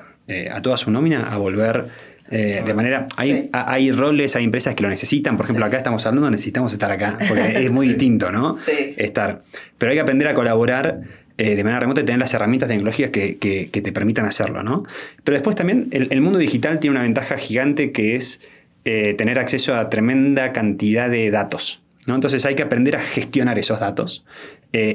a 0.51 0.61
toda 0.63 0.77
su 0.77 0.89
nómina 0.89 1.31
a 1.31 1.38
volver 1.38 1.89
eh, 2.31 2.61
de 2.63 2.73
manera, 2.75 3.07
hay, 3.17 3.31
sí. 3.31 3.49
hay, 3.51 3.91
roles, 3.91 4.35
hay 4.35 4.43
empresas 4.43 4.75
que 4.75 4.83
lo 4.83 4.89
necesitan. 4.89 5.35
Por 5.35 5.45
ejemplo, 5.45 5.65
sí. 5.65 5.67
acá 5.67 5.77
estamos 5.77 6.05
hablando, 6.05 6.29
necesitamos 6.29 6.73
estar 6.73 6.91
acá, 6.91 7.17
porque 7.27 7.65
es 7.65 7.71
muy 7.71 7.85
sí. 7.88 7.93
distinto, 7.93 8.31
¿no? 8.31 8.57
Estar. 8.97 9.41
Pero 9.77 9.91
hay 9.91 9.97
que 9.97 10.01
aprender 10.01 10.27
a 10.27 10.33
colaborar 10.35 11.01
eh, 11.38 11.55
de 11.55 11.63
manera 11.63 11.79
remota 11.79 12.01
y 12.01 12.05
tener 12.05 12.19
las 12.19 12.33
herramientas 12.33 12.69
tecnológicas 12.69 13.09
que, 13.09 13.38
que, 13.38 13.69
que 13.71 13.81
te 13.81 13.91
permitan 13.91 14.25
hacerlo, 14.25 14.61
¿no? 14.61 14.83
Pero 15.23 15.35
después 15.35 15.55
también 15.55 15.88
el, 15.91 16.07
el, 16.11 16.21
mundo 16.21 16.38
digital 16.38 16.79
tiene 16.79 16.95
una 16.95 17.03
ventaja 17.03 17.38
gigante 17.38 17.91
que 17.91 18.15
es 18.15 18.41
eh, 18.85 19.15
tener 19.15 19.39
acceso 19.39 19.73
a 19.73 19.89
tremenda 19.89 20.51
cantidad 20.51 21.09
de 21.09 21.31
datos. 21.31 21.81
¿no? 22.05 22.15
Entonces 22.15 22.45
hay 22.45 22.55
que 22.55 22.63
aprender 22.63 22.95
a 22.95 23.01
gestionar 23.01 23.57
esos 23.59 23.79
datos. 23.79 24.25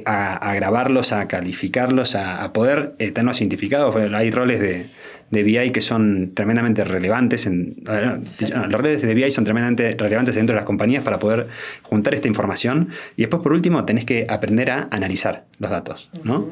A, 0.07 0.54
grabarlos, 0.54 1.12
a 1.12 1.26
calificarlos, 1.28 2.14
a, 2.14 2.52
poder 2.52 2.95
tenerlos 2.99 3.40
identificados. 3.40 3.97
Hay 3.97 4.31
roles 4.31 4.61
de, 4.61 4.87
de 5.35 5.43
BI 5.43 5.71
que 5.71 5.83
son 5.83 6.33
tremendamente 6.35 6.85
relevantes. 6.85 7.47
En, 7.47 7.76
Los 7.85 8.73
roles 8.73 9.02
de 9.02 9.14
BI 9.14 9.31
son 9.31 9.45
tremendamente 9.45 9.95
relevantes 9.99 10.35
dentro 10.35 10.54
de 10.54 10.61
las 10.61 10.64
compañías 10.64 11.02
para 11.02 11.19
poder 11.19 11.49
juntar 11.83 12.14
esta 12.14 12.28
información. 12.28 12.90
Y 13.16 13.23
después, 13.23 13.43
por 13.43 13.52
último, 13.52 13.85
tenés 13.85 14.04
que 14.07 14.26
aprender 14.28 14.71
a 14.71 14.88
analizar 14.90 15.45
los 15.59 15.71
datos. 15.71 16.11
¿no? 16.23 16.49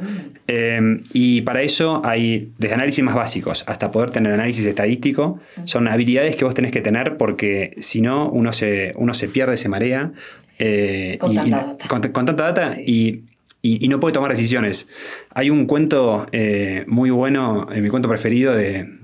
Em, 0.46 1.00
y 1.12 1.42
para 1.42 1.62
eso 1.62 2.02
hay 2.04 2.52
desde 2.58 2.74
análisis 2.74 3.02
más 3.02 3.14
básicos 3.14 3.64
hasta 3.66 3.90
poder 3.90 4.10
tener 4.10 4.32
análisis 4.32 4.66
estadístico. 4.66 5.40
Son 5.64 5.88
habilidades 5.88 6.36
que 6.36 6.44
vos 6.44 6.54
tenés 6.54 6.72
que 6.72 6.80
tener 6.80 7.16
porque 7.16 7.74
si 7.78 8.02
no, 8.02 8.28
uno 8.28 8.52
se, 8.52 8.92
uno 8.96 9.14
se 9.14 9.28
pierde, 9.28 9.56
se 9.56 9.68
marea. 9.68 10.12
Eh, 10.58 11.16
con, 11.18 11.34
tanta 11.34 11.56
data. 11.56 11.88
Con, 11.88 12.26
tanta 12.26 12.52
data. 12.52 12.76
y 12.80 13.24
y, 13.62 13.86
no 13.88 14.00
puede 14.00 14.12
tomar 14.12 14.32
decisiones. 14.32 14.88
Hay 15.30 15.48
un 15.48 15.66
cuento 15.66 16.26
eh, 16.32 16.84
muy 16.88 17.10
bueno, 17.10 17.66
mi 17.74 17.88
cuento 17.88 18.08
preferido 18.08 18.54
de, 18.54 18.98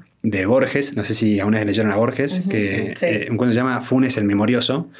Borges, 0.46 0.94
no 0.96 1.04
sé 1.04 1.14
si 1.14 1.40
aún 1.40 1.54
leyeron 1.54 1.92
a 1.92 1.96
Borges, 1.96 2.42
que 2.50 2.92
eh, 3.00 3.28
un 3.30 3.36
cuento 3.36 3.54
se 3.54 3.60
llama 3.60 3.80
Funes 3.80 4.16
el 4.16 4.24
Memorioso, 4.24 4.90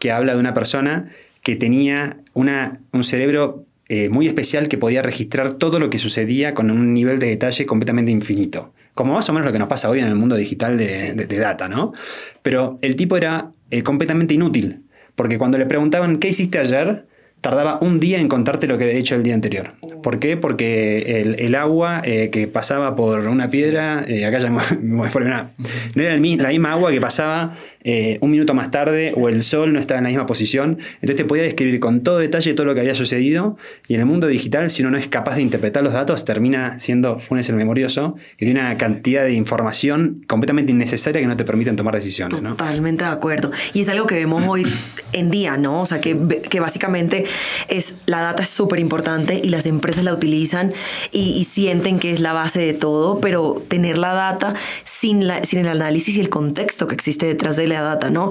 que 0.00 0.10
habla 0.10 0.34
de 0.34 0.40
una 0.40 0.54
persona 0.54 1.10
que 1.42 1.56
tenía 1.56 2.18
una, 2.32 2.80
un 2.92 3.04
cerebro 3.04 3.66
eh, 3.88 4.08
muy 4.08 4.26
especial 4.26 4.68
que 4.68 4.78
podía 4.78 5.02
registrar 5.02 5.52
todo 5.52 5.78
lo 5.78 5.90
que 5.90 5.98
sucedía 5.98 6.54
con 6.54 6.70
un 6.70 6.94
nivel 6.94 7.18
de 7.18 7.28
detalle 7.28 7.66
completamente 7.66 8.10
infinito. 8.10 8.72
Como 8.94 9.12
más 9.12 9.28
o 9.28 9.32
menos 9.32 9.46
lo 9.46 9.52
que 9.52 9.58
nos 9.58 9.68
pasa 9.68 9.88
hoy 9.88 10.00
en 10.00 10.06
el 10.06 10.14
mundo 10.14 10.36
digital 10.36 10.76
de, 10.78 11.38
data, 11.38 11.68
¿no? 11.68 11.92
Pero 12.42 12.78
el 12.82 12.96
tipo 12.96 13.16
era 13.16 13.52
completamente 13.84 14.34
inútil, 14.34 14.81
porque 15.14 15.38
cuando 15.38 15.58
le 15.58 15.66
preguntaban, 15.66 16.18
¿qué 16.18 16.28
hiciste 16.28 16.58
ayer? 16.58 17.06
tardaba 17.42 17.80
un 17.82 17.98
día 17.98 18.20
en 18.20 18.28
contarte 18.28 18.68
lo 18.68 18.78
que 18.78 18.84
había 18.84 18.96
hecho 18.96 19.16
el 19.16 19.24
día 19.24 19.34
anterior. 19.34 19.74
¿Por 20.02 20.20
qué? 20.20 20.36
Porque 20.36 21.34
el, 21.36 21.54
agua 21.56 22.00
eh, 22.04 22.30
que 22.30 22.46
pasaba 22.46 22.94
por 22.94 23.26
una 23.26 23.48
piedra, 23.48 24.04
eh, 24.06 24.24
acá 24.24 24.38
ya 24.38 24.48
me 24.80 24.94
una, 24.94 25.50
no 25.94 26.02
era 26.02 26.14
la 26.14 26.20
misma 26.20 26.72
agua 26.72 26.92
que 26.92 27.00
pasaba 27.00 27.58
eh, 27.84 28.18
un 28.20 28.30
minuto 28.30 28.54
más 28.54 28.70
tarde 28.70 29.12
o 29.16 29.28
el 29.28 29.42
sol 29.42 29.72
no 29.72 29.80
estaba 29.80 29.98
en 29.98 30.04
la 30.04 30.10
misma 30.10 30.26
posición. 30.26 30.78
Entonces 30.94 31.16
te 31.16 31.24
podía 31.24 31.42
describir 31.42 31.80
con 31.80 32.02
todo 32.02 32.18
detalle 32.18 32.54
todo 32.54 32.66
lo 32.66 32.74
que 32.74 32.80
había 32.80 32.94
sucedido. 32.94 33.56
Y 33.88 33.94
en 33.94 34.00
el 34.00 34.06
mundo 34.06 34.26
digital, 34.26 34.70
si 34.70 34.82
uno 34.82 34.90
no 34.92 34.98
es 34.98 35.08
capaz 35.08 35.36
de 35.36 35.42
interpretar 35.42 35.82
los 35.82 35.92
datos, 35.92 36.24
termina 36.24 36.78
siendo 36.78 37.18
Funes 37.18 37.48
el 37.48 37.56
memorioso, 37.56 38.16
que 38.36 38.46
tiene 38.46 38.60
una 38.60 38.76
cantidad 38.76 39.24
de 39.24 39.32
información 39.32 40.24
completamente 40.26 40.72
innecesaria 40.72 41.20
que 41.20 41.26
no 41.26 41.36
te 41.36 41.44
permiten 41.44 41.76
tomar 41.76 41.94
decisiones. 41.94 42.40
Totalmente 42.42 43.04
de 43.04 43.10
acuerdo. 43.10 43.50
Y 43.72 43.80
es 43.80 43.88
algo 43.88 44.06
que 44.06 44.14
vemos 44.14 44.44
hoy 44.46 44.64
en 45.12 45.30
día, 45.30 45.56
¿no? 45.56 45.82
O 45.82 45.86
sea, 45.86 46.00
que, 46.00 46.16
que 46.48 46.60
básicamente 46.60 47.24
es 47.68 47.94
la 48.06 48.20
data 48.20 48.42
es 48.42 48.48
súper 48.48 48.78
importante 48.78 49.40
y 49.42 49.48
las 49.48 49.66
empresas 49.66 50.04
la 50.04 50.12
utilizan 50.12 50.72
y, 51.10 51.42
sienten 51.52 51.98
que 51.98 52.12
es 52.12 52.20
la 52.20 52.32
base 52.32 52.60
de 52.60 52.72
todo, 52.72 53.20
pero 53.20 53.62
tener 53.68 53.98
la 53.98 54.14
data 54.14 54.54
sin, 54.84 55.26
la, 55.26 55.42
sin 55.44 55.58
el 55.58 55.68
análisis 55.68 56.16
y 56.16 56.20
el 56.20 56.28
contexto 56.28 56.86
que 56.86 56.94
existe 56.94 57.26
detrás 57.26 57.56
de 57.56 57.66
la 57.66 57.71
data, 57.80 58.10
¿no? 58.10 58.30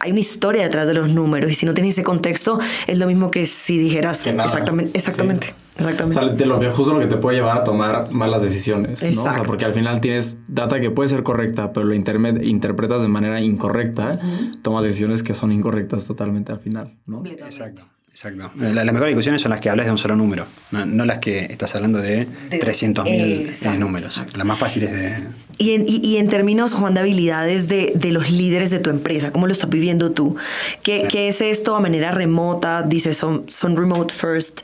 Hay 0.00 0.10
una 0.10 0.20
historia 0.20 0.62
detrás 0.62 0.86
de 0.86 0.94
los 0.94 1.10
números 1.10 1.50
y 1.50 1.54
si 1.54 1.66
no 1.66 1.74
tienes 1.74 1.94
ese 1.94 2.02
contexto 2.02 2.58
es 2.86 2.98
lo 2.98 3.06
mismo 3.06 3.30
que 3.30 3.46
si 3.46 3.78
dijeras 3.78 4.26
exactamente, 4.26 4.98
exactamente. 4.98 5.54
Exactamente. 5.76 6.18
O 6.18 6.36
sea, 6.36 6.46
lo 6.46 6.60
que, 6.60 6.68
justo 6.68 6.92
lo 6.92 7.00
que 7.00 7.06
te 7.06 7.16
puede 7.16 7.38
llevar 7.38 7.56
a 7.56 7.62
tomar 7.62 8.12
malas 8.12 8.42
decisiones, 8.42 9.02
¿no? 9.14 9.22
O 9.22 9.32
sea, 9.32 9.42
porque 9.42 9.64
al 9.64 9.72
final 9.72 10.00
tienes 10.00 10.36
data 10.48 10.80
que 10.80 10.90
puede 10.90 11.08
ser 11.08 11.22
correcta, 11.22 11.72
pero 11.72 11.86
lo 11.86 11.94
interpretas 11.94 13.02
de 13.02 13.08
manera 13.08 13.40
incorrecta, 13.40 14.18
tomas 14.62 14.84
decisiones 14.84 15.22
que 15.22 15.34
son 15.34 15.52
incorrectas 15.52 16.04
totalmente 16.04 16.52
al 16.52 16.58
final, 16.58 16.98
¿no? 17.06 17.22
Exacto. 17.24 17.84
Exacto. 18.12 18.50
las 18.56 18.84
mejores 18.84 19.08
discusiones 19.08 19.40
son 19.40 19.52
las 19.52 19.60
que 19.62 19.70
hablas 19.70 19.86
de 19.86 19.92
un 19.92 19.96
solo 19.96 20.14
número, 20.14 20.44
no, 20.70 21.06
las 21.06 21.18
que 21.18 21.46
estás 21.46 21.74
hablando 21.74 21.98
de, 21.98 22.28
300.000 22.50 23.06
eh, 23.06 23.78
números. 23.78 24.20
Las 24.36 24.46
más 24.46 24.58
fáciles 24.58 24.92
de... 24.92 25.16
Y 25.56 25.72
en, 25.72 25.84
y, 25.86 26.18
en, 26.18 26.28
términos, 26.28 26.74
Juan, 26.74 26.92
de 26.92 27.00
habilidades 27.00 27.68
de, 27.68 27.92
de, 27.94 28.10
los 28.12 28.30
líderes 28.30 28.70
de 28.70 28.80
tu 28.80 28.90
empresa, 28.90 29.32
¿cómo 29.32 29.46
lo 29.46 29.52
estás 29.52 29.70
viviendo 29.70 30.12
tú? 30.12 30.36
¿Qué, 30.82 31.06
¿qué 31.08 31.28
es 31.28 31.40
esto 31.40 31.74
a 31.74 31.80
manera 31.80 32.10
remota? 32.10 32.82
Dices, 32.82 33.16
son, 33.16 33.44
son 33.48 33.76
remote 33.76 34.12
first, 34.12 34.60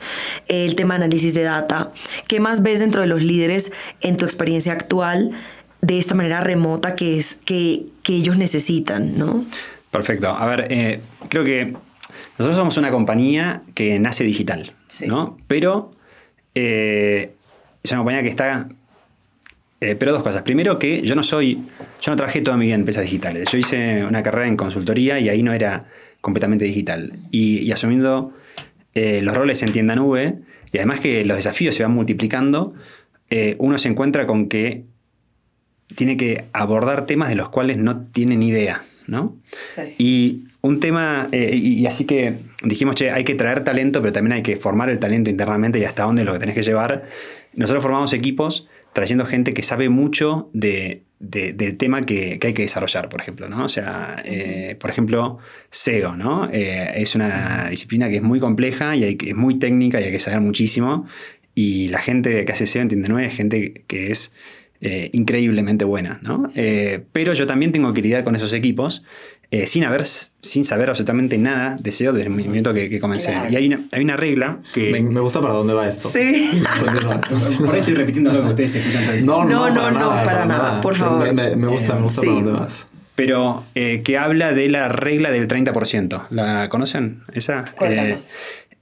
el 0.47 0.75
tema 0.75 0.95
de 0.95 1.05
análisis 1.05 1.33
de 1.33 1.43
data. 1.43 1.91
¿Qué 2.27 2.39
más 2.39 2.61
ves 2.61 2.81
dentro 2.81 3.01
de 3.01 3.07
los 3.07 3.23
líderes 3.23 3.71
en 4.01 4.17
tu 4.17 4.25
experiencia 4.25 4.73
actual 4.73 5.31
de 5.81 5.97
esta 5.97 6.13
manera 6.13 6.41
remota 6.41 6.95
que, 6.95 7.17
es, 7.17 7.37
que, 7.45 7.85
que 8.03 8.13
ellos 8.15 8.37
necesitan, 8.37 9.17
no? 9.17 9.45
Perfecto. 9.89 10.29
A 10.29 10.45
ver, 10.45 10.67
eh, 10.69 11.01
creo 11.29 11.43
que 11.43 11.73
nosotros 12.37 12.55
somos 12.55 12.77
una 12.77 12.91
compañía 12.91 13.63
que 13.73 13.99
nace 13.99 14.23
digital, 14.23 14.73
¿no? 15.07 15.37
Pero 15.47 15.91
eh, 16.55 17.35
es 17.83 17.91
una 17.91 17.99
compañía 17.99 18.23
que 18.23 18.29
está... 18.29 18.69
Eh, 19.81 19.95
pero 19.95 20.11
dos 20.11 20.23
cosas. 20.23 20.41
Primero 20.43 20.79
que 20.79 21.01
yo 21.01 21.15
no 21.15 21.23
soy... 21.23 21.55
Yo 22.01 22.11
no 22.11 22.15
trabajé 22.15 22.41
toda 22.41 22.57
mi 22.57 22.65
vida 22.65 22.75
en 22.75 22.81
empresas 22.81 23.03
digitales. 23.03 23.49
Yo 23.51 23.57
hice 23.57 24.05
una 24.05 24.23
carrera 24.23 24.47
en 24.47 24.57
consultoría 24.57 25.19
y 25.19 25.29
ahí 25.29 25.43
no 25.43 25.53
era 25.53 25.85
completamente 26.21 26.65
digital. 26.65 27.13
Y, 27.31 27.71
asumiendo 27.71 28.33
eh, 28.93 29.21
los 29.21 29.35
roles 29.35 29.61
en 29.61 29.71
tienda 29.71 29.95
nube, 29.95 30.39
y 30.71 30.77
además 30.77 30.99
que 30.99 31.23
los 31.25 31.37
desafíos 31.37 31.75
se 31.75 31.83
van 31.83 31.93
multiplicando, 31.93 32.73
uno 33.59 33.77
se 33.77 33.87
encuentra 33.87 34.25
con 34.25 34.49
que 34.49 34.85
tiene 35.95 36.17
que 36.17 36.45
abordar 36.53 37.05
temas 37.05 37.29
de 37.29 37.35
los 37.35 37.49
cuales 37.49 37.77
no 37.77 38.07
tiene 38.07 38.35
ni 38.35 38.47
idea, 38.47 38.83
¿no? 39.09 39.37
Sí. 39.75 39.95
Y 39.97 40.49
un 40.61 40.79
tema, 40.79 41.29
eh, 41.31 41.55
y, 41.55 41.85
así 41.85 42.05
que 42.05 42.35
dijimos, 42.63 42.95
che, 42.95 43.11
hay 43.11 43.23
que 43.23 43.35
traer 43.35 43.63
talento, 43.63 44.01
pero 44.01 44.11
también 44.11 44.33
hay 44.33 44.43
que 44.43 44.57
formar 44.57 44.89
el 44.89 44.99
talento 44.99 45.29
internamente 45.29 45.79
y 45.79 45.85
hasta 45.85 46.03
dónde 46.03 46.23
lo 46.23 46.37
tenés 46.37 46.55
que 46.55 46.63
llevar. 46.63 47.05
Nosotros 47.53 47.81
formamos 47.81 48.13
equipos 48.13 48.67
trayendo 48.93 49.25
gente 49.25 49.53
que 49.53 49.61
sabe 49.61 49.87
mucho 49.89 50.49
de, 50.53 51.03
del 51.19 51.77
tema 51.77 52.01
que, 52.01 52.39
hay 52.41 52.53
que 52.53 52.63
desarrollar, 52.63 53.07
por 53.07 53.21
ejemplo, 53.21 53.47
¿no? 53.47 53.63
O 53.63 53.69
sea, 53.69 54.21
eh, 54.25 54.75
por 54.79 54.89
ejemplo, 54.89 55.37
SEO, 55.69 56.17
¿no? 56.17 56.49
Eh, 56.51 56.91
es 56.95 57.15
una 57.15 57.69
disciplina 57.69 58.09
que 58.09 58.17
es 58.17 58.23
muy 58.23 58.39
compleja 58.39 58.95
y 58.95 59.03
es 59.03 59.35
muy 59.35 59.59
técnica 59.59 60.01
y 60.01 60.05
hay 60.05 60.11
que 60.11 60.19
saber 60.19 60.41
muchísimo. 60.41 61.05
Y 61.55 61.89
la 61.89 61.99
gente 61.99 62.43
que 62.45 62.51
hace 62.51 62.67
SEO 62.67 62.81
entiende 62.81 63.09
no 63.09 63.19
es 63.19 63.35
gente 63.35 63.83
que 63.87 64.11
es 64.11 64.31
increíblemente 64.81 65.85
buena, 65.85 66.19
¿no? 66.21 66.45
pero 67.11 67.33
yo 67.33 67.45
también 67.45 67.71
tengo 67.71 67.93
que 67.93 68.01
lidiar 68.01 68.23
con 68.23 68.35
esos 68.35 68.53
equipos 68.53 69.03
eh, 69.51 69.65
sin, 69.65 69.83
haber, 69.83 70.05
sin 70.05 70.63
saber 70.63 70.89
absolutamente 70.89 71.39
nada 71.39 71.75
de 71.79 71.91
SEO 71.91 72.13
desde 72.13 72.27
el 72.27 72.29
movimiento 72.29 72.71
que, 72.71 72.99
comencé. 72.99 73.33
Y 73.49 73.55
hay 73.55 73.65
una, 73.65 73.81
hay 73.91 74.03
una 74.03 74.15
regla 74.15 74.59
que... 74.75 74.91
Me, 75.01 75.19
gusta 75.19 75.41
para 75.41 75.55
dónde 75.55 75.73
va 75.73 75.87
esto. 75.87 76.11
Sí. 76.11 76.61
Por 77.57 77.73
ahí 77.73 77.79
estoy 77.79 77.95
repitiendo 77.95 78.31
lo 78.31 78.43
que 78.43 78.49
ustedes 78.49 78.75
escuchan. 78.75 79.25
No, 79.25 79.43
no, 79.45 79.71
no, 79.71 79.89
no, 79.89 80.09
para, 80.23 80.45
nada, 80.45 80.79
por 80.81 80.93
favor. 80.93 81.33
Me, 81.33 81.55
gusta, 81.65 81.95
me 81.95 82.01
gusta 82.03 82.21
para 82.21 82.33
dónde 82.33 82.51
vas. 82.51 82.89
Pero 83.15 83.65
eh, 83.73 84.03
que 84.03 84.19
habla 84.19 84.53
de 84.53 84.69
la 84.69 84.87
regla 84.87 85.31
del 85.31 85.47
30%. 85.47 86.27
¿La 86.29 86.69
conocen? 86.69 87.23
Esa. 87.33 87.65
Eh, 87.81 88.17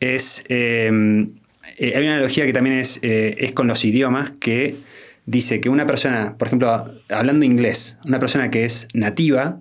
es... 0.02 0.44
hay 0.50 2.04
una 2.04 2.16
analogía 2.16 2.46
que 2.46 2.52
también 2.52 2.76
es, 2.76 3.00
es 3.02 3.54
con 3.54 3.68
los 3.68 3.86
idiomas 3.86 4.32
que 4.32 4.76
dice 5.28 5.62
que 5.62 5.70
una 5.70 5.86
persona, 5.86 6.36
por 6.40 6.48
ejemplo, 6.48 6.86
hablando 7.10 7.46
inglés, 7.46 8.00
una 8.06 8.20
persona 8.20 8.50
que 8.50 8.66
es 8.66 8.88
nativa 8.96 9.60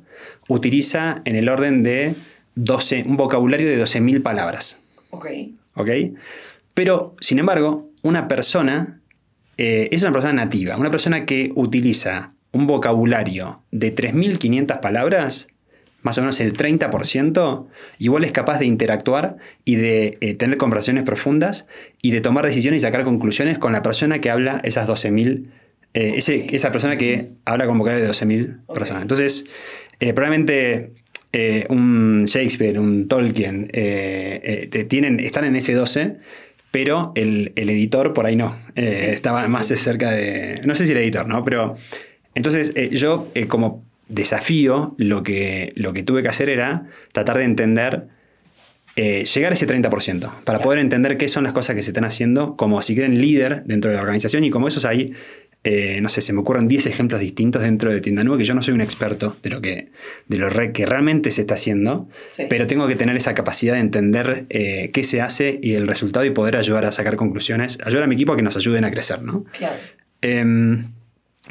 utiliza 0.49 1.20
en 1.26 1.37
el 1.37 1.50
orden 1.50 1.82
de 1.82 2.14
12, 2.54 3.04
un 3.06 3.18
vocabulario 3.18 3.68
de 3.68 3.78
12.000 3.78 4.23
palabras. 4.23 4.78
Ok. 5.11 5.26
Ok. 5.75 5.90
Pero, 6.73 7.14
sin 7.20 7.38
embargo, 7.38 7.90
una 8.02 8.28
persona 8.28 9.00
eh, 9.58 9.88
es 9.90 10.02
una 10.02 10.12
persona 10.12 10.32
nativa, 10.32 10.76
una 10.76 10.90
persona 10.90 11.26
que 11.26 11.50
utiliza 11.54 12.32
un 12.52 12.66
vocabulario 12.66 13.62
de 13.70 13.94
3.500 13.94 14.80
palabras, 14.80 15.49
más 16.07 16.19
o 16.19 16.21
menos 16.21 16.39
el 16.39 16.57
30%, 16.57 17.67
igual 17.99 18.23
es 18.23 18.31
capaz 18.31 18.61
de 18.61 18.67
interactuar 18.67 19.39
y 19.65 19.75
de 19.75 20.19
eh, 20.21 20.35
tener 20.35 20.57
conversaciones 20.57 21.03
profundas 21.03 21.67
y 22.01 22.13
de 22.13 22.21
tomar 22.21 22.47
decisiones 22.47 22.81
y 22.81 22.83
sacar 22.83 23.03
conclusiones 23.03 23.59
con 23.59 23.73
la 23.73 23.83
persona 23.83 24.21
que 24.21 24.31
habla 24.31 24.61
esas 24.63 24.87
12.000, 24.89 25.47
eh, 25.95 26.47
esa 26.53 26.71
persona 26.71 26.97
que 26.97 27.31
habla 27.45 27.67
con 27.67 27.77
vocabulario 27.77 28.07
de 28.07 28.13
12.000 28.13 28.73
personas. 28.73 29.03
Entonces, 29.03 29.47
eh, 29.99 30.13
probablemente 30.13 30.93
eh, 31.33 31.65
un 31.71 32.23
Shakespeare, 32.27 32.79
un 32.79 33.09
Tolkien, 33.09 33.69
tienen, 34.89 35.19
están 35.19 35.45
en 35.45 35.57
ese 35.57 35.73
12, 35.73 36.19
pero 36.71 37.11
el, 37.17 37.53
editor 37.57 38.13
por 38.13 38.27
ahí 38.27 38.37
no. 38.37 38.57
estaba 38.77 39.49
más 39.49 39.67
cerca 39.67 40.13
de. 40.13 40.61
No 40.65 40.77
sé 40.77 40.87
si 40.87 40.93
el 40.93 40.99
editor, 40.99 41.27
¿no? 41.27 41.45
Pero. 41.45 41.75
Entonces, 42.37 42.75
yo, 42.93 43.33
como 43.49 43.86
desafío, 44.09 44.95
lo 44.99 45.23
que, 45.23 45.73
lo 45.77 45.93
que 45.93 46.03
tuve 46.03 46.23
que 46.23 46.29
hacer 46.29 46.49
era 46.49 46.87
tratar 47.13 47.39
de 47.39 47.45
entender. 47.45 48.09
llegar 48.97 49.53
a 49.53 49.55
ese 49.55 49.67
30%, 49.67 50.45
para 50.45 50.61
poder 50.61 50.79
entender 50.79 51.19
qué 51.19 51.29
son 51.29 51.45
las 51.45 51.53
cosas 51.53 51.77
que 51.77 51.83
se 51.83 51.91
están 51.91 52.05
haciendo 52.05 52.57
como 52.57 52.81
si 52.81 52.95
quieren 52.95 53.21
líder 53.21 53.65
dentro 53.65 53.91
de 53.91 53.97
la 53.97 54.03
organización 54.03 54.43
y 54.45 54.51
como 54.51 54.69
esos 54.69 54.87
hay 54.87 55.13
eh, 55.69 55.99
no 56.01 56.09
sé, 56.09 56.21
se 56.21 56.33
me 56.33 56.39
ocurren 56.39 56.69
10 56.69 56.87
ejemplos 56.87 57.21
distintos 57.21 57.61
dentro 57.61 57.91
de 57.91 58.01
Tienda 58.01 58.23
Nube 58.23 58.39
que 58.39 58.45
yo 58.45 58.55
no 58.55 58.63
soy 58.63 58.73
un 58.73 58.81
experto 58.81 59.37
de 59.43 59.51
lo 59.51 59.61
que, 59.61 59.91
de 60.29 60.39
lo 60.39 60.49
que 60.73 60.87
realmente 60.87 61.33
se 61.33 61.41
está 61.41 61.55
haciendo, 61.55 62.09
pero 62.49 62.69
tengo 62.69 62.87
que 62.87 62.95
tener 62.95 63.17
esa 63.17 63.35
capacidad 63.35 63.75
de 63.75 63.81
entender 63.81 64.47
eh, 64.49 64.91
qué 64.93 65.03
se 65.03 65.21
hace 65.21 65.59
y 65.61 65.75
el 65.75 65.89
resultado 65.89 66.25
y 66.25 66.31
poder 66.31 66.57
ayudar 66.57 66.85
a 66.85 66.93
sacar 66.93 67.17
conclusiones, 67.17 67.79
ayudar 67.83 68.05
a 68.05 68.07
mi 68.07 68.15
equipo 68.15 68.33
a 68.33 68.37
que 68.37 68.45
nos 68.45 68.57
ayuden 68.57 68.85
a 68.85 68.93
crecer, 68.93 69.23
¿no? 69.23 69.45
Claro. 69.59 69.75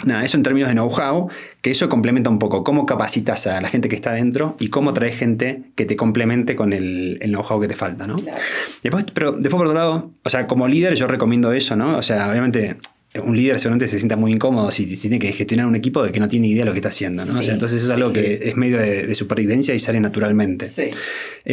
Nada, 0.04 0.26
eso 0.26 0.36
en 0.36 0.44
términos 0.44 0.70
de 0.70 0.76
know-how, 0.76 1.30
que 1.62 1.72
eso 1.72 1.88
complementa 1.88 2.30
un 2.30 2.38
poco 2.38 2.64
cómo 2.64 2.86
capacitas 2.86 3.48
a 3.48 3.62
la 3.62 3.70
gente 3.70 3.88
que 3.88 3.96
está 3.96 4.12
dentro 4.12 4.58
y 4.60 4.68
cómo 4.68 4.94
traes 4.94 5.16
gente 5.16 5.64
que 5.76 5.86
te 5.86 5.96
complemente 5.96 6.56
con 6.56 6.74
el, 6.74 7.20
know-how 7.24 7.62
que 7.62 7.68
te 7.68 7.76
falta, 7.76 8.06
¿no? 8.06 8.18
Claro. 8.18 8.40
Después, 8.84 9.06
pero 9.14 9.32
después 9.32 9.54
por 9.54 9.68
otro 9.68 9.74
lado, 9.74 10.12
o 10.24 10.30
sea, 10.30 10.48
como 10.48 10.68
líder 10.68 10.96
yo 10.96 11.08
recomiendo 11.08 11.54
eso, 11.54 11.76
¿no? 11.76 11.98
O 11.98 12.02
sea, 12.02 12.30
obviamente 12.30 12.78
un 13.24 13.36
líder 13.36 13.60
seguramente 13.60 13.88
se 13.88 13.98
sienta 13.98 14.16
muy 14.16 14.32
incómodo 14.32 14.72
si, 14.72 14.86
tiene 14.86 15.20
que 15.20 15.32
gestionar 15.32 15.66
un 15.66 15.76
equipo 15.76 16.04
de 16.04 16.12
que 16.12 16.20
no 16.20 16.28
tiene 16.28 16.48
idea 16.48 16.64
de 16.64 16.66
lo 16.68 16.74
que 16.74 16.80
está 16.80 16.90
haciendo. 16.90 17.26
¿no? 17.26 17.42
entonces 17.42 17.82
eso 17.82 17.86
es 17.86 17.92
algo 17.92 18.12
que 18.12 18.42
es 18.44 18.56
medio 18.56 18.78
de, 18.78 19.14
supervivencia 19.16 19.74
y 19.74 19.80
sale 19.80 20.00
naturalmente. 20.00 20.68
Sí. 20.68 20.84
Eh, 20.84 20.92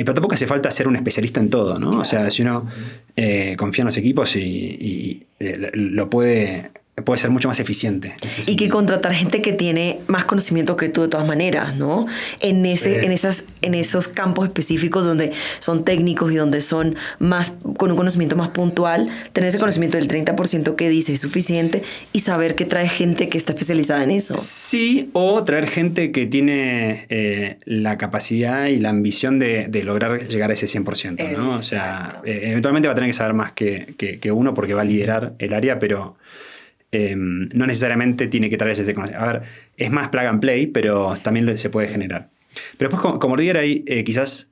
pero 0.04 0.14
tampoco 0.14 0.34
hace 0.34 0.46
falta 0.46 0.70
ser 0.70 0.88
un 0.88 0.96
especialista 0.96 1.40
en 1.40 1.50
todo. 1.50 1.78
¿no? 1.78 1.90
O 1.90 2.04
sea, 2.04 2.30
si 2.30 2.42
uno 2.42 2.68
eh, 3.16 3.54
confía 3.56 3.82
en 3.82 3.86
los 3.86 3.96
equipos 3.96 4.34
y, 4.36 5.24
eh, 5.38 5.70
lo 5.74 6.10
puede 6.10 6.70
puede 6.94 7.18
ser 7.18 7.30
mucho 7.30 7.48
más 7.48 7.58
eficiente. 7.58 8.14
Y 8.46 8.56
que 8.56 8.68
contratar 8.68 9.14
gente 9.14 9.40
que 9.40 9.54
tiene 9.54 10.00
más 10.08 10.26
conocimiento 10.26 10.76
que 10.76 10.90
tú 10.90 11.00
de 11.00 11.08
todas 11.08 11.26
maneras, 11.26 11.74
¿no? 11.76 12.06
En, 12.40 12.66
ese, 12.66 13.06
en, 13.06 13.12
esas, 13.12 13.44
en 13.62 13.74
esos 13.74 14.08
campos 14.08 14.46
específicos 14.46 15.02
donde 15.02 15.32
son 15.58 15.84
técnicos 15.84 16.30
y 16.32 16.36
donde 16.36 16.60
son 16.60 16.96
más, 17.18 17.54
con 17.78 17.90
un 17.90 17.96
conocimiento 17.96 18.36
más 18.36 18.50
puntual, 18.50 19.08
tener 19.32 19.48
ese 19.48 19.58
conocimiento 19.58 19.96
del 19.96 20.06
30% 20.06 20.76
que 20.76 20.90
dice 20.90 21.14
es 21.14 21.20
suficiente 21.20 21.82
y 22.12 22.20
saber 22.20 22.54
que 22.56 22.66
trae 22.66 22.88
gente 22.90 23.30
que 23.30 23.38
está 23.38 23.52
especializada 23.52 24.04
en 24.04 24.10
eso. 24.10 24.36
Sí, 24.36 25.08
o 25.14 25.42
traer 25.44 25.68
gente 25.68 26.12
que 26.12 26.26
tiene 26.26 27.06
eh, 27.08 27.56
la 27.64 27.96
capacidad 27.96 28.66
y 28.66 28.78
la 28.78 28.90
ambición 28.90 29.38
de, 29.38 29.70
lograr 29.82 30.20
llegar 30.28 30.50
a 30.50 30.54
ese 30.54 30.66
100%, 30.66 31.36
¿no? 31.36 31.54
O 31.54 31.62
sea, 31.62 32.20
eh, 32.24 32.42
eventualmente 32.44 32.86
va 32.86 32.92
a 32.92 32.94
tener 32.94 33.08
que 33.08 33.14
saber 33.14 33.32
más 33.32 33.52
que, 33.52 33.94
que 33.96 34.30
uno 34.30 34.52
porque 34.52 34.74
va 34.74 34.82
a 34.82 34.84
liderar 34.84 35.34
el 35.38 35.54
área, 35.54 35.78
pero 35.78 36.16
Em, 36.94 37.48
no 37.54 37.66
necesariamente 37.66 38.26
tiene 38.26 38.50
que 38.50 38.58
traer 38.58 38.78
ese 38.78 38.92
conocimiento. 38.92 39.26
A 39.26 39.32
ver, 39.32 39.42
es 39.78 39.90
más 39.90 40.10
plug 40.10 40.26
and 40.26 40.40
play, 40.40 40.66
pero 40.66 41.14
también 41.22 41.56
se 41.56 41.70
puede 41.70 41.88
generar. 41.88 42.28
Pero 42.76 42.90
después, 42.90 43.18
como, 43.18 43.34
líder, 43.34 43.56
hay 43.56 43.82
eh, 43.86 44.04
quizás 44.04 44.50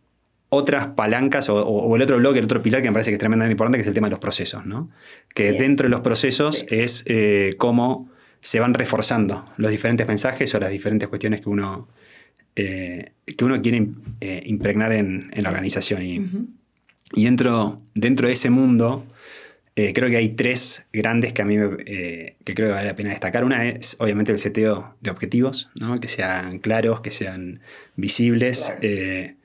otras 0.48 0.88
palancas 0.88 1.50
o, 1.50 1.94
el 1.94 2.02
otro 2.02 2.16
bloque, 2.16 2.38
el 2.38 2.46
otro 2.46 2.62
pilar 2.62 2.80
que 2.80 2.88
me 2.88 2.94
parece 2.94 3.10
que 3.10 3.16
es 3.16 3.20
tremendamente 3.20 3.52
importante, 3.52 3.76
que 3.76 3.82
es 3.82 3.88
el 3.88 3.94
tema 3.94 4.06
de 4.06 4.12
los 4.12 4.20
procesos. 4.20 4.64
¿no? 4.64 4.88
Que 5.34 5.52
dentro 5.52 5.84
de 5.84 5.90
los 5.90 6.00
procesos 6.00 6.64
es 6.70 7.04
eh, 7.06 7.56
cómo 7.58 8.10
se 8.40 8.58
van 8.58 8.72
reforzando 8.72 9.44
los 9.58 9.70
diferentes 9.70 10.08
mensajes 10.08 10.52
o 10.54 10.60
las 10.60 10.70
diferentes 10.70 11.08
cuestiones 11.08 11.42
que 11.42 11.50
uno, 11.50 11.88
eh, 12.56 13.12
que 13.36 13.44
uno 13.44 13.60
quiere 13.60 13.86
impregnar 14.46 14.92
en, 14.92 15.30
la 15.36 15.50
organización. 15.50 16.02
Y, 16.02 16.26
y 17.12 17.24
dentro, 17.24 17.82
dentro 17.94 18.28
de 18.28 18.32
ese 18.32 18.48
mundo 18.48 19.04
eh, 19.76 19.92
creo 19.94 20.10
que 20.10 20.16
hay 20.16 20.30
tres 20.30 20.84
grandes 20.92 21.32
que 21.32 21.42
a 21.42 21.44
mí 21.44 21.56
eh, 21.86 22.36
que 22.44 22.54
creo 22.54 22.68
que 22.68 22.74
vale 22.74 22.88
la 22.88 22.96
pena 22.96 23.10
destacar. 23.10 23.44
Una 23.44 23.68
es 23.68 23.96
obviamente 23.98 24.32
el 24.32 24.38
seteo 24.38 24.96
de 25.00 25.10
objetivos, 25.10 25.70
¿no? 25.78 25.98
que 26.00 26.08
sean 26.08 26.58
claros, 26.58 27.00
que 27.00 27.10
sean 27.10 27.60
visibles. 27.96 28.72
Eh, 28.82 29.36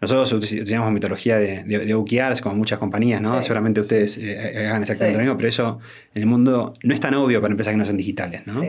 nosotros 0.00 0.32
utilizamos 0.32 0.92
metodología 0.92 1.38
de, 1.38 1.64
de, 1.64 1.94
OKRs 1.94 2.40
como 2.40 2.56
muchas 2.56 2.78
compañías, 2.78 3.22
¿no? 3.22 3.40
Seguramente 3.40 3.80
ustedes 3.80 4.18
hagan 4.18 4.82
exactamente 4.82 5.18
lo 5.18 5.24
mismo, 5.24 5.36
pero 5.38 5.48
eso 5.48 5.78
en 6.14 6.22
el 6.22 6.28
mundo 6.28 6.74
no 6.82 6.92
es 6.92 7.00
tan 7.00 7.14
obvio 7.14 7.40
para 7.40 7.52
empezar 7.52 7.72
que 7.72 7.78
no 7.78 7.86
son 7.86 7.96
digitales, 7.96 8.46
¿no? 8.46 8.62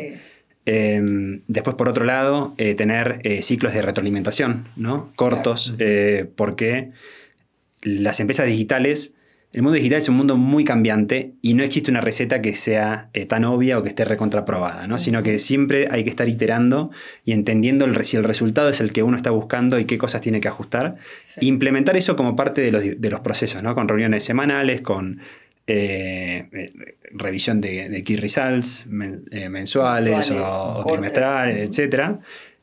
Em, 0.66 1.42
después, 1.48 1.76
por 1.76 1.90
otro 1.90 2.06
lado, 2.06 2.56
tener 2.78 3.20
ciclos 3.42 3.74
de 3.74 3.82
retroalimentación, 3.82 4.70
¿no? 4.78 5.12
Cortos, 5.18 5.76
porque 6.38 6.92
las 7.82 8.22
empresas 8.22 8.48
digitales 8.48 9.15
el 9.56 9.62
mundo 9.62 9.78
digital 9.78 10.00
es 10.00 10.10
un 10.10 10.18
mundo 10.18 10.36
muy 10.36 10.66
cambiante 10.66 11.36
y 11.42 11.54
no 11.54 11.64
existe 11.64 11.90
una 11.90 12.02
receta 12.02 12.42
que 12.42 12.54
sea 12.56 13.10
eh, 13.14 13.26
tan 13.26 13.46
obvia 13.46 13.80
o 13.80 13.84
que 13.84 13.88
esté 13.88 14.04
recontraprobada, 14.04 14.86
¿no? 14.86 15.00
sino 15.00 15.24
que 15.24 15.40
siempre 15.40 15.88
hay 15.90 16.04
que 16.04 16.10
estar 16.10 16.28
iterando 16.28 16.92
y 17.24 17.32
entendiendo 17.32 17.86
el, 17.86 18.04
si 18.04 18.18
el 18.18 18.26
resultado 18.26 18.68
es 18.68 18.82
el 18.82 18.92
que 18.92 19.02
uno 19.02 19.16
está 19.16 19.32
buscando 19.32 19.80
y 19.80 19.86
qué 19.86 19.98
cosas 19.98 20.20
tiene 20.20 20.42
que 20.42 20.50
ajustar. 20.50 20.98
implementar 21.40 21.96
eso 21.96 22.18
como 22.18 22.36
parte 22.36 22.70
de 22.70 23.10
los, 23.10 23.20
procesos, 23.22 23.64
¿no? 23.64 23.76
con 23.76 23.88
reuniones 23.88 24.26
semanales, 24.26 24.82
con 24.82 25.22
eh, 25.68 26.50
eh, 26.52 26.98
revisión 27.12 27.62
de, 27.62 28.04
key 28.04 28.18
results 28.18 28.86
mensuales, 28.88 30.32
o, 30.32 30.84
trimestrales, 30.86 31.70
etc. 31.70 32.18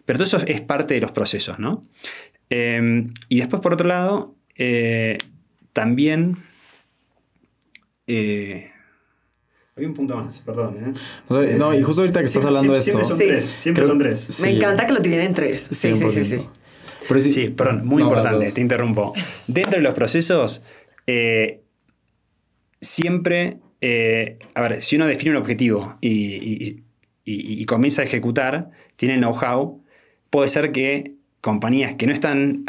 Pero 0.04 0.18
todo 0.18 0.24
eso 0.24 0.46
es 0.46 0.60
parte 0.60 0.92
de 0.92 1.00
los 1.00 1.12
procesos. 1.12 1.58
¿no? 1.58 1.84
y 2.50 3.38
después, 3.38 3.62
por 3.62 3.72
otro 3.72 3.88
lado, 3.88 4.34
también 5.72 6.51
eh, 8.14 8.70
hay 9.76 9.86
un 9.86 9.94
punto 9.94 10.16
más, 10.16 10.40
perdón. 10.40 10.94
¿eh? 11.30 11.56
No, 11.58 11.74
y 11.74 11.82
justo 11.82 12.02
ahorita 12.02 12.20
que 12.20 12.26
estás 12.26 12.44
hablando 12.44 12.74
de 12.74 12.78
esto. 12.78 12.90
Siempre 12.92 13.08
son 13.08 13.18
tres. 13.18 13.44
Siempre 13.46 13.86
son 13.86 13.98
tres. 13.98 14.40
Me 14.40 14.56
encanta 14.56 14.86
que 14.86 14.92
lo 14.92 15.00
tienen 15.00 15.32
tres. 15.32 15.68
Sí, 15.70 15.94
sí, 15.94 16.10
sí, 16.10 16.24
sí. 16.24 17.30
sí, 17.30 17.48
perdón, 17.48 17.86
muy 17.86 18.02
importante, 18.02 18.52
te 18.52 18.60
interrumpo. 18.60 19.14
Dentro 19.46 19.76
de 19.76 19.82
los 19.82 19.94
procesos, 19.94 20.62
eh, 21.06 21.62
siempre, 22.80 23.58
a 24.54 24.60
ver, 24.60 24.82
si 24.82 24.96
uno 24.96 25.06
define 25.06 25.36
un 25.36 25.42
objetivo 25.42 25.96
y, 26.02 26.82
comienza 27.66 28.02
a 28.02 28.04
ejecutar, 28.04 28.70
tiene 28.96 29.14
el 29.14 29.20
know-how, 29.20 29.82
puede 30.28 30.48
ser 30.48 30.70
que 30.72 31.14
compañías 31.40 31.94
que 31.94 32.06
no 32.06 32.12
están, 32.12 32.64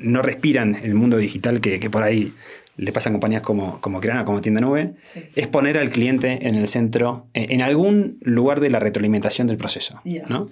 no 0.00 0.22
respiran 0.22 0.74
el 0.74 0.94
mundo 0.94 1.18
digital 1.18 1.60
que, 1.60 1.78
que 1.78 1.88
por 1.88 2.02
ahí 2.02 2.34
le 2.76 2.92
pasa 2.92 3.08
a 3.08 3.12
compañías 3.12 3.42
como, 3.42 3.80
como 3.80 4.00
Creana, 4.00 4.24
como 4.24 4.40
Tienda 4.40 4.60
Nube, 4.60 4.94
es 5.34 5.46
poner 5.46 5.78
al 5.78 5.88
cliente 5.88 6.46
en 6.46 6.54
el 6.56 6.68
centro, 6.68 7.26
en, 7.32 7.62
algún 7.62 8.18
lugar 8.20 8.60
de 8.60 8.70
la 8.70 8.78
retroalimentación 8.78 9.46
del 9.46 9.56
proceso. 9.56 10.00
¿no? 10.28 10.46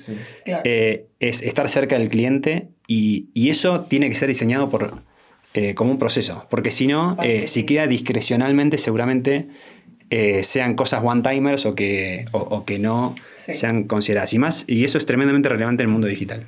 Eh, 0.46 1.06
es 1.20 1.42
estar 1.42 1.68
cerca 1.68 1.98
del 1.98 2.08
cliente 2.08 2.68
y, 2.86 3.28
eso 3.48 3.82
tiene 3.82 4.08
que 4.08 4.14
ser 4.14 4.28
diseñado 4.28 4.70
por, 4.70 5.02
eh, 5.52 5.74
como 5.74 5.92
un 5.92 5.98
proceso, 5.98 6.46
porque 6.50 6.70
si 6.70 6.86
no, 6.86 7.16
eh, 7.22 7.46
si 7.46 7.64
queda 7.64 7.86
discrecionalmente, 7.86 8.78
seguramente 8.78 9.48
sean 10.42 10.74
cosas 10.74 11.02
one-timers 11.02 11.66
o 11.66 11.74
que, 11.74 12.24
o, 12.30 12.64
que 12.64 12.78
no 12.78 13.16
sean 13.34 13.84
consideradas. 13.84 14.32
Y, 14.32 14.38
más, 14.38 14.64
y 14.68 14.84
eso 14.84 14.96
es 14.96 15.06
tremendamente 15.06 15.48
relevante 15.48 15.82
en 15.82 15.88
el 15.88 15.92
mundo 15.92 16.06
digital. 16.06 16.46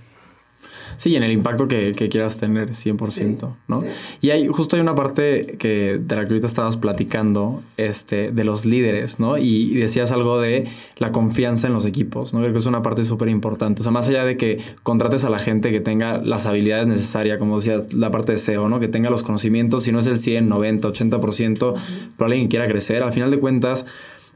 Sí, 0.99 1.15
en 1.17 1.23
el 1.23 1.33
impacto 1.33 1.69
que, 1.69 1.93
quieras 1.95 2.37
tener, 2.37 2.71
100%, 2.71 3.55
¿no? 3.69 3.85
Y 4.21 4.31
hay, 4.31 4.47
justo 4.49 4.77
hay 4.77 4.83
una 4.83 4.95
parte 4.95 5.57
que, 5.59 6.01
de 6.01 6.17
la 6.17 6.23
que 6.23 6.29
ahorita 6.29 6.47
estabas 6.47 6.77
platicando, 6.77 7.63
este, 7.77 8.31
de 8.33 8.45
los 8.45 8.65
líderes, 8.65 9.21
¿no? 9.21 9.39
Y, 9.39 9.75
decías 9.75 10.11
algo 10.13 10.41
de 10.41 10.69
la 10.99 11.13
confianza 11.13 11.67
en 11.67 11.75
los 11.75 11.85
equipos, 11.85 12.33
¿no? 12.33 12.41
Creo 12.41 12.53
que 12.53 12.59
es 12.59 12.67
una 12.67 12.83
parte 12.83 13.05
súper 13.05 13.29
importante. 13.29 13.81
O 13.81 13.83
sea, 13.83 13.93
más 13.93 14.09
allá 14.09 14.25
de 14.25 14.37
que 14.37 14.61
contrates 14.83 15.25
a 15.25 15.31
la 15.31 15.39
gente 15.39 15.71
que 15.71 15.81
tenga 15.81 16.19
las 16.19 16.47
habilidades 16.47 16.87
necesarias, 16.87 17.39
como 17.39 17.57
decías, 17.57 17.93
la 17.93 18.11
parte 18.11 18.33
de 18.33 18.39
SEO, 18.39 18.69
¿no? 18.69 18.81
Que 18.81 18.89
tenga 18.89 19.11
los 19.11 19.23
conocimientos, 19.23 19.83
si 19.85 19.93
no 19.93 19.99
es 19.99 20.07
el 20.07 20.19
100, 20.19 20.49
90, 20.49 20.89
80%, 20.89 21.75
pero 22.17 22.27
alguien 22.27 22.45
que 22.45 22.49
quiera 22.49 22.67
crecer, 22.67 23.03
al 23.03 23.13
final 23.13 23.31
de 23.31 23.39
cuentas, 23.39 23.87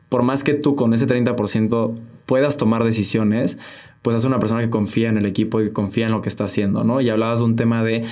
por 0.09 0.23
más 0.23 0.45
que 0.45 0.55
tú 0.55 0.75
con 0.75 0.93
ese 0.93 1.07
30% 1.07 1.97
puedas 2.31 2.57
tomar 2.57 2.85
decisiones, 2.85 3.59
pues 4.03 4.15
es 4.15 4.23
una 4.23 4.39
persona 4.39 4.61
que 4.61 4.71
confía 4.71 5.09
en 5.09 5.17
el 5.17 5.27
equipo 5.27 5.61
y 5.61 5.65
que 5.65 5.73
confía 5.73 6.07
en 6.07 6.13
lo 6.13 6.23
que 6.23 6.29
está 6.29 6.45
haciendo, 6.45 6.85
¿no? 6.85 7.01
Y 7.01 7.11
hablabas 7.11 7.41
de 7.41 7.45
un 7.45 7.57
tema 7.57 7.83
de 7.83 8.05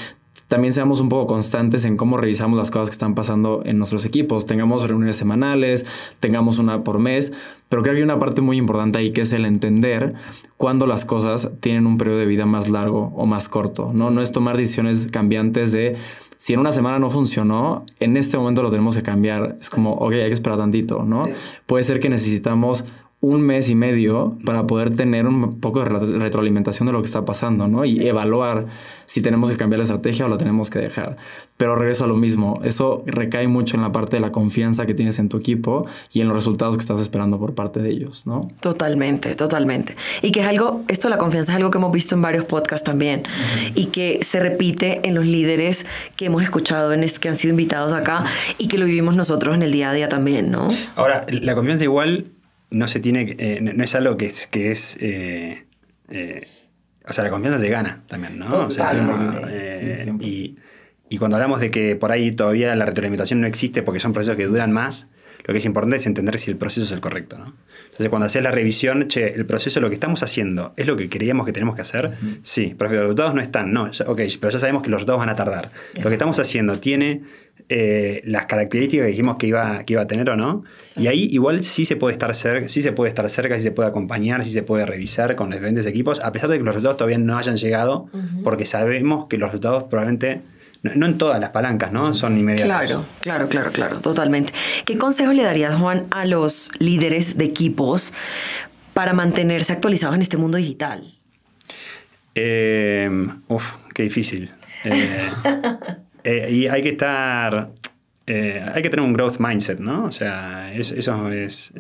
también 0.49 0.73
seamos 0.73 0.99
un 0.99 1.09
poco 1.09 1.29
constantes 1.29 1.85
en 1.85 1.97
cómo 1.97 2.17
revisamos 2.17 2.59
las 2.59 2.73
cosas 2.73 2.89
que 2.89 2.95
están 2.95 3.15
pasando 3.15 3.63
en 3.65 3.79
nuestros 3.79 4.05
equipos. 4.05 4.45
Tengamos 4.45 4.89
reuniones 4.89 5.15
semanales, 5.15 5.87
tengamos 6.19 6.59
una 6.59 6.83
por 6.83 6.99
mes, 6.99 7.33
pero 7.69 7.83
creo 7.83 7.95
que 7.95 7.99
hay 7.99 8.03
una 8.05 8.19
parte 8.19 8.41
muy 8.41 8.57
importante 8.57 8.99
ahí 8.99 9.13
que 9.13 9.21
es 9.21 9.33
el 9.33 9.45
entender 9.45 10.15
cuándo 10.57 10.89
las 10.89 11.05
cosas 11.05 11.53
tienen 11.61 11.87
un 11.87 11.97
periodo 11.97 12.19
de 12.19 12.27
vida 12.27 12.45
más 12.45 12.71
largo 12.71 13.13
o 13.15 13.25
más 13.25 13.49
corto, 13.49 13.93
¿no? 13.95 14.11
No 14.11 14.21
es 14.21 14.33
tomar 14.33 14.57
decisiones 14.57 15.07
cambiantes 15.13 15.71
de 15.71 15.95
si 16.35 16.55
en 16.55 16.59
una 16.59 16.73
semana 16.73 16.99
no 16.99 17.09
funcionó, 17.09 17.85
en 18.01 18.17
este 18.17 18.37
momento 18.37 18.65
lo 18.65 18.71
tenemos 18.71 18.97
que 18.97 19.05
cambiar. 19.05 19.55
Es 19.57 19.71
como, 19.71 19.93
ok, 19.93 20.13
hay 20.15 20.27
que 20.27 20.33
esperar 20.33 20.59
tantito, 20.59 21.05
¿no? 21.05 21.29
Puede 21.67 21.85
ser 21.85 22.01
que 22.01 22.09
necesitamos 22.09 22.85
un 23.21 23.43
mes 23.43 23.69
y 23.69 23.75
medio 23.75 24.39
para 24.45 24.67
poder 24.67 24.95
tener 24.95 25.27
un 25.27 25.59
poco 25.59 25.83
de 25.83 25.89
retroalimentación 25.89 26.87
de 26.87 26.93
lo 26.93 27.01
que 27.01 27.07
está 27.07 27.25
pasando, 27.25 27.67
¿no? 27.67 27.85
Y 27.85 28.07
evaluar 28.07 28.67
si 29.07 29.23
tenemos 29.23 29.51
que 29.51 29.57
cambiar 29.57 29.79
la 29.79 29.85
estrategia 29.85 30.27
o 30.27 30.29
la 30.29 30.39
tenemos 30.39 30.71
que 30.71 30.79
dejar. 30.79 31.17
Pero 31.57 31.75
regreso 31.75 32.05
a 32.05 32.07
lo 32.07 32.15
mismo, 32.15 32.61
eso 32.63 33.03
recae 33.07 33.49
mucho 33.49 33.75
en 33.75 33.83
la 33.83 33.91
parte 33.91 34.17
de 34.17 34.21
la 34.21 34.31
confianza 34.31 34.87
que 34.87 34.95
tienes 34.95 35.19
en 35.19 35.29
tu 35.29 35.37
equipo 35.37 35.85
y 36.13 36.21
en 36.21 36.29
los 36.29 36.37
resultados 36.37 36.77
que 36.77 36.81
estás 36.81 37.01
esperando 37.01 37.41
por 37.41 37.57
parte 37.57 37.81
de 37.81 37.91
ellos, 37.91 38.23
¿no? 38.25 38.49
Totalmente, 38.61 39.35
totalmente. 39.35 39.97
Y 40.23 40.31
que 40.31 40.41
es 40.41 40.47
algo, 40.47 40.83
esto 40.87 41.09
de 41.09 41.15
la 41.15 41.19
confianza 41.19 41.53
es 41.53 41.57
algo 41.57 41.71
que 41.71 41.79
hemos 41.79 41.91
visto 41.91 42.15
en 42.15 42.23
varios 42.23 42.45
podcasts 42.45 42.85
también 42.85 43.25
y 43.75 43.87
que 43.87 44.21
se 44.23 44.39
repite 44.39 45.01
en 45.03 45.17
los 45.17 45.27
líderes 45.27 45.87
que 46.15 46.27
hemos 46.27 46.45
escuchado, 46.45 46.93
en 46.93 47.09
que 47.09 47.29
han 47.29 47.37
sido 47.37 47.51
invitados 47.51 47.93
acá 47.93 48.25
y 48.59 48.69
que 48.69 48.79
lo 48.79 48.85
vivimos 48.85 49.17
nosotros 49.17 49.57
en 49.57 49.63
el 49.63 49.73
día 49.73 49.91
a 49.91 49.95
día 49.95 50.09
también, 50.09 50.53
¿no? 50.53 50.69
Ahora, 50.95 51.27
la 51.29 51.55
confianza 51.57 51.83
igual 51.83 52.27
no 52.71 52.89
se 52.89 53.01
tiene, 53.01 53.61
no 53.61 53.85
es 53.85 53.95
algo 53.95 54.17
que 54.17 54.27
es, 54.27 54.47
que 54.47 54.71
es 54.71 54.99
o 57.09 57.13
sea, 57.13 57.25
la 57.25 57.31
confianza 57.31 57.59
se 57.59 57.69
gana 57.71 58.03
también, 58.07 58.39
¿no? 58.39 58.65
O 58.67 58.71
sea, 58.71 58.93
y, 60.21 60.57
y 61.09 61.19
cuando 61.19 61.37
hablamos 61.37 61.61
de 61.61 61.71
que 61.71 61.97
por 61.97 62.13
ahí 62.13 62.33
todavía 62.33 62.75
la 62.77 62.85
retroalimentación 62.85 63.41
no 63.41 63.47
existe 63.47 63.83
porque 63.83 64.01
son 64.01 64.13
procesos 64.13 64.37
que 64.37 64.47
duran 64.47 64.73
más, 64.73 65.09
lo 65.47 65.53
que 65.53 65.59
es 65.59 65.65
importante 65.65 65.97
es 65.97 66.07
entender 66.07 66.39
si 66.39 66.51
el 66.51 66.59
proceso 66.59 66.85
es 66.85 66.93
el 66.93 67.01
correcto. 67.01 67.39
¿no? 67.39 67.55
Entonces, 67.85 68.11
cuando 68.11 68.27
haces 68.27 68.43
la 68.43 68.51
revisión, 68.51 69.09
che, 69.09 69.35
el 69.35 69.47
proceso, 69.47 69.81
lo 69.81 69.89
que 69.89 69.95
estamos 69.95 70.23
haciendo, 70.23 70.75
¿es 70.77 70.87
lo 70.87 70.97
que 70.97 71.09
creíamos 71.09 71.47
que 71.47 71.53
tenemos 71.53 71.75
que 71.75 71.81
hacer? 71.81 72.19
Sí, 72.43 72.75
pero 72.77 72.91
los 72.91 73.01
resultados 73.01 73.35
no 73.35 73.41
están. 73.41 73.73
No, 73.73 73.85
ok, 73.85 74.21
pero 74.41 74.51
ya 74.51 74.59
sabemos 74.59 74.83
que 74.83 74.91
los 74.91 74.99
resultados 74.99 75.21
van 75.21 75.31
a 75.31 75.37
tardar. 75.37 75.71
Lo 75.95 76.09
que 76.09 76.15
estamos 76.15 76.39
haciendo 76.39 76.81
tiene 76.81 77.23
eh, 77.71 78.23
las 78.25 78.47
características 78.47 79.05
que 79.05 79.11
dijimos 79.11 79.37
que 79.37 79.47
iba, 79.47 79.85
que 79.85 79.93
iba 79.93 80.03
a 80.03 80.07
tener 80.07 80.31
o 80.31 80.37
no. 80.37 80.65
Y 80.97 81.07
ahí 81.07 81.29
igual 81.31 81.63
sí 81.63 81.85
se 81.85 81.97
puede 81.97 82.13
estar 82.13 82.35
cerca, 82.35 82.69
sí 82.69 82.81
se 82.81 82.93
puede 82.93 83.11
estar 83.11 83.29
cerca, 83.29 83.57
sí 83.57 83.63
se 83.63 83.73
puede 83.73 83.89
acompañar, 83.89 84.45
sí 84.45 84.51
se 84.51 84.63
puede 84.63 84.87
revisar 84.87 85.37
con 85.37 85.51
los 85.51 85.59
diferentes 85.59 85.85
equipos, 85.85 86.21
a 86.21 86.33
pesar 86.33 86.49
de 86.49 86.59
que 86.59 86.65
los 86.65 86.75
resultados 86.75 86.97
todavía 86.97 87.19
no 87.19 87.37
hayan 87.37 87.57
llegado, 87.57 88.09
porque 88.43 88.65
sabemos 88.65 89.27
que 89.27 89.37
los 89.37 89.51
resultados 89.51 89.85
probablemente 89.85 90.41
no, 90.83 91.07
en 91.07 91.19
todas 91.19 91.41
las 91.41 91.51
palancas, 91.51 91.93
¿no? 91.93 92.15
Son 92.15 92.39
inmediatos. 92.39 92.69
Claro, 92.69 93.05
claro, 93.21 93.49
claro, 93.49 93.73
claro, 93.73 94.01
totalmente. 94.01 94.53
¿Qué 94.85 94.97
consejo 94.97 95.33
le 95.33 95.43
darías, 95.43 95.75
Juan, 95.75 96.07
a 96.11 96.25
los 96.25 96.71
líderes 96.79 97.37
de 97.37 97.45
equipos 97.45 98.13
para 98.95 99.13
mantenerse 99.13 99.73
actualizados 99.73 100.15
en 100.15 100.23
este 100.23 100.37
mundo 100.37 100.57
digital? 100.57 101.15
Eh, 102.35 103.11
uf, 103.49 103.75
qué 103.93 104.05
difícil. 104.05 104.51
Eh, 104.85 105.29
eh, 106.31 106.51
y 106.51 106.67
hay 106.67 106.83
que 106.83 106.91
estar, 106.91 107.73
hay 108.27 108.83
que 108.83 108.91
tener 108.91 109.01
un 109.01 109.13
growth 109.13 109.39
mindset, 109.39 109.81
¿no? 109.81 110.05
O 110.05 110.11
sea, 110.11 110.73
eso, 110.75 111.31
es 111.33 111.73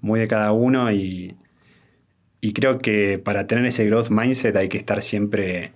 muy 0.00 0.20
de 0.20 0.28
cada 0.28 0.52
uno 0.52 0.92
y, 0.92 1.34
y 2.40 2.52
creo 2.52 2.78
que 2.78 3.18
para 3.18 3.46
tener 3.46 3.64
ese 3.66 3.86
growth 3.86 4.10
mindset 4.10 4.54
hay 4.56 4.68
que 4.68 4.76
estar 4.76 5.02
siempre 5.02 5.72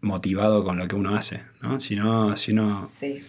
motivado 0.00 0.64
con 0.64 0.78
lo 0.78 0.88
que 0.88 0.94
uno 0.94 1.14
hace, 1.14 1.42
¿no? 1.62 1.80
Si 1.80 1.96
no, 1.96 2.36
si 2.36 2.52
no... 2.52 2.88
Sí. 2.90 3.22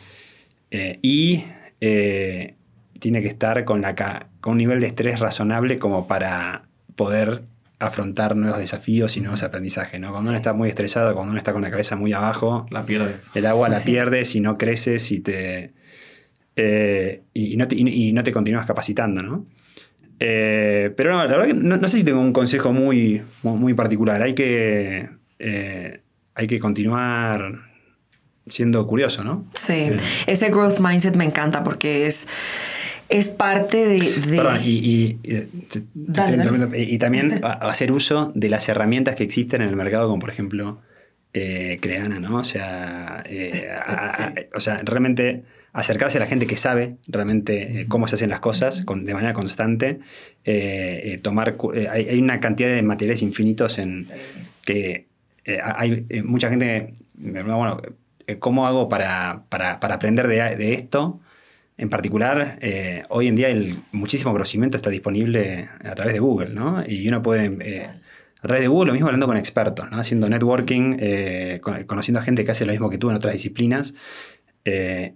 Eh, 0.72 1.00
y 1.02 1.46
eh, 1.80 2.56
tiene 3.00 3.22
que 3.22 3.28
estar 3.28 3.64
con, 3.64 3.82
la, 3.82 3.96
con 4.42 4.54
un 4.54 4.58
nivel 4.58 4.82
de 4.82 4.88
estrés 4.88 5.20
razonable 5.20 5.80
como 5.80 6.08
para 6.08 6.68
poder 6.96 7.44
afrontar 7.80 8.36
nuevos 8.36 8.60
desafíos 8.60 9.18
y 9.18 9.22
nuevos 9.22 9.44
aprendizajes, 9.44 10.00
¿no? 10.00 10.12
Cuando 10.12 10.30
uno 10.30 10.38
está 10.38 10.54
muy 10.54 10.70
estresado, 10.70 11.14
cuando 11.14 11.32
uno 11.32 11.38
está 11.38 11.54
con 11.54 11.62
la 11.62 11.70
cabeza 11.70 11.96
muy 11.96 12.14
abajo, 12.14 12.66
la 12.72 12.86
pierdes. 12.86 13.30
El 13.36 13.46
agua 13.46 13.70
la 13.70 13.80
pierdes 13.80 14.36
y 14.36 14.42
no 14.42 14.58
creces 14.58 15.12
y 15.12 15.20
te, 15.20 15.74
eh, 16.56 17.24
y, 17.34 17.58
no 17.58 17.68
te, 17.68 17.76
y, 17.76 18.14
no 18.14 18.24
te 18.24 18.32
continúas 18.32 18.66
capacitando, 18.66 19.22
¿no? 19.22 19.46
pero 20.20 21.12
no, 21.12 21.24
la 21.24 21.38
verdad 21.38 21.46
que 21.46 21.54
no, 21.54 21.88
sé 21.88 21.98
si 21.98 22.04
tengo 22.04 22.20
un 22.20 22.34
consejo 22.34 22.74
muy, 22.74 23.22
muy 23.44 23.76
particular. 23.76 24.24
Hay 24.24 24.34
que 24.34 25.08
hay 26.38 26.48
que 26.48 26.60
continuar 26.60 27.58
siendo 28.46 28.86
curioso, 28.88 29.24
¿no? 29.24 29.46
Sí, 29.56 29.90
ese 30.28 30.50
growth 30.50 30.80
mindset 30.80 31.16
me 31.16 31.26
encanta 31.26 31.64
porque 31.64 32.06
es, 32.06 32.28
es 33.10 33.28
parte 33.30 33.88
de... 33.88 34.00
Perdón, 34.36 34.60
y, 34.64 35.20
y, 35.24 36.98
también 36.98 37.42
hacer 37.44 37.92
uso 37.92 38.32
de 38.36 38.50
las 38.50 38.68
herramientas 38.70 39.16
que 39.16 39.24
existen 39.24 39.62
en 39.62 39.70
el 39.70 39.76
mercado, 39.76 40.08
como 40.08 40.20
por 40.20 40.30
ejemplo 40.30 40.82
eh, 41.34 41.80
Creana, 41.82 42.20
¿no? 42.20 42.38
O 42.38 42.44
sea, 42.44 43.24
eh, 43.26 43.70
o 44.54 44.60
sea, 44.60 44.82
realmente 44.84 45.44
acercarse 45.74 46.18
a 46.18 46.22
la 46.22 46.28
gente 46.28 46.48
que 46.48 46.58
sabe 46.58 46.98
realmente 47.08 47.82
eh, 47.82 47.86
cómo 47.88 48.08
se 48.08 48.16
hacen 48.16 48.30
las 48.30 48.40
cosas 48.40 48.84
de 48.86 49.14
manera 49.14 49.34
constante, 49.34 50.00
tomar... 51.22 51.58
Hay, 51.92 52.20
una 52.20 52.40
cantidad 52.40 52.70
de 52.70 52.82
materiales 52.82 53.22
infinitos 53.22 53.78
en 53.78 54.08
que 54.66 55.08
eh, 55.48 55.60
hay 55.64 56.06
eh, 56.10 56.24
mucha 56.24 56.50
gente 56.50 56.94
me 57.16 57.32
pregunta, 57.32 57.56
bueno, 57.56 57.78
eh, 58.28 58.38
¿cómo 58.38 58.68
hago 58.68 58.90
para, 58.90 59.46
aprender 59.50 60.28
de, 60.28 60.74
esto? 60.74 61.22
En 61.78 61.90
particular, 61.90 62.58
hoy 63.10 63.28
en 63.28 63.36
día 63.36 63.50
el 63.50 63.78
muchísimo 63.92 64.32
conocimiento 64.32 64.78
está 64.78 64.90
disponible 64.90 65.70
a 65.84 65.94
través 65.94 66.14
de 66.14 66.20
Google, 66.20 66.50
¿no? 66.50 66.84
Y 66.88 67.08
uno 67.08 67.22
puede, 67.22 67.92
a 68.42 68.48
través 68.48 68.64
de 68.64 68.68
Google, 68.68 68.88
lo 68.88 68.94
mismo 68.94 69.08
hablando 69.08 69.28
con 69.28 69.38
expertos, 69.38 69.90
¿no? 69.92 70.00
Haciendo 70.00 70.28
networking, 70.28 70.98
conociendo 71.86 72.20
a 72.20 72.24
gente 72.24 72.44
que 72.44 72.52
hace 72.52 72.66
lo 72.66 72.72
mismo 72.72 72.90
que 72.90 72.98
tú 72.98 73.12
en 73.12 73.16
otras 73.16 73.34
disciplinas 73.34 73.94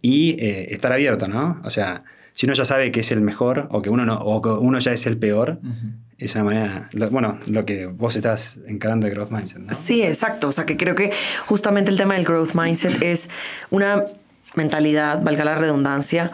y 0.01 0.35
estar 0.39 0.93
abierto, 0.93 1.27
¿no? 1.27 1.59
O 1.63 1.71
sea, 1.71 2.03
si 2.33 2.45
uno 2.45 2.53
ya 2.53 2.63
sabe 2.63 2.91
que 2.91 2.99
es 2.99 3.11
el 3.11 3.21
mejor 3.21 3.67
o 3.71 3.81
que 3.81 3.89
uno, 3.89 4.05
no, 4.05 4.17
o 4.19 4.41
que 4.41 4.49
uno 4.49 4.77
ya 4.77 4.93
es 4.93 5.07
el 5.07 5.17
peor, 5.17 5.59
es 6.19 6.35
una 6.35 6.43
manera, 6.43 6.89
bueno, 7.09 7.39
lo 7.47 7.65
que 7.65 7.87
vos 7.87 8.15
estás 8.15 8.59
encarando 8.67 9.07
de 9.07 9.13
growth 9.13 9.31
mindset. 9.31 9.57
¿no? 9.57 9.73
Sí, 9.73 10.03
exacto. 10.03 10.47
O 10.49 10.51
sea, 10.51 10.67
que 10.67 10.77
creo 10.77 10.93
que 10.93 11.11
justamente 11.47 11.89
el 11.89 11.97
tema 11.97 12.13
del 12.13 12.23
growth 12.23 12.53
mindset 12.53 13.01
es 13.01 13.31
una 13.71 14.05
mentalidad, 14.55 15.21
valga 15.21 15.45
la 15.45 15.55
redundancia, 15.55 16.31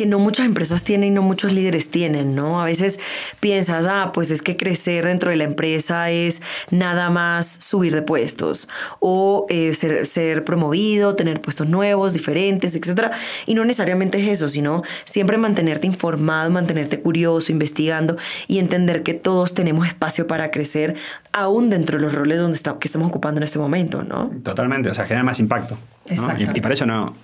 que 0.00 0.06
no 0.06 0.18
muchas 0.18 0.46
empresas 0.46 0.82
tienen 0.82 1.08
y 1.08 1.10
no 1.10 1.20
muchos 1.20 1.52
líderes 1.52 1.90
tienen, 1.90 2.34
¿no? 2.34 2.62
A 2.62 2.64
veces 2.64 2.98
piensas, 3.40 3.86
ah, 3.86 4.12
pues 4.14 4.30
es 4.30 4.40
que 4.40 4.56
crecer 4.56 5.04
dentro 5.04 5.28
de 5.30 5.36
la 5.36 5.44
empresa 5.44 6.10
es 6.10 6.40
nada 6.70 7.10
más 7.10 7.46
subir 7.46 7.94
de 7.94 8.00
puestos 8.00 8.66
o 9.00 9.44
eh, 9.50 9.74
ser, 9.74 10.44
promovido, 10.44 11.16
tener 11.16 11.42
puestos 11.42 11.68
nuevos, 11.68 12.14
diferentes, 12.14 12.74
etc. 12.74 13.12
Y 13.44 13.54
no 13.54 13.64
necesariamente 13.66 14.18
es 14.22 14.28
eso, 14.28 14.48
sino 14.48 14.82
siempre 15.04 15.36
mantenerte 15.36 15.86
informado, 15.86 16.50
mantenerte 16.50 17.00
curioso, 17.00 17.52
investigando 17.52 18.16
y 18.46 18.58
entender 18.58 19.02
que 19.02 19.12
todos 19.12 19.52
tenemos 19.52 19.86
espacio 19.86 20.26
para 20.26 20.50
crecer 20.50 20.94
aún 21.32 21.68
dentro 21.68 21.98
de 21.98 22.04
los 22.04 22.14
roles 22.14 22.38
donde 22.38 22.58
que 22.58 22.88
estamos 22.88 23.08
ocupando 23.08 23.40
en 23.40 23.42
este 23.42 23.58
momento, 23.58 24.02
¿no? 24.02 24.30
Totalmente, 24.42 24.88
o 24.88 24.94
sea, 24.94 25.04
genera 25.04 25.24
más 25.24 25.40
impacto. 25.40 25.76
Exacto. 26.08 26.42
y 26.54 26.60
para 26.60 26.74
eso 26.74 26.86
no, 26.86 27.14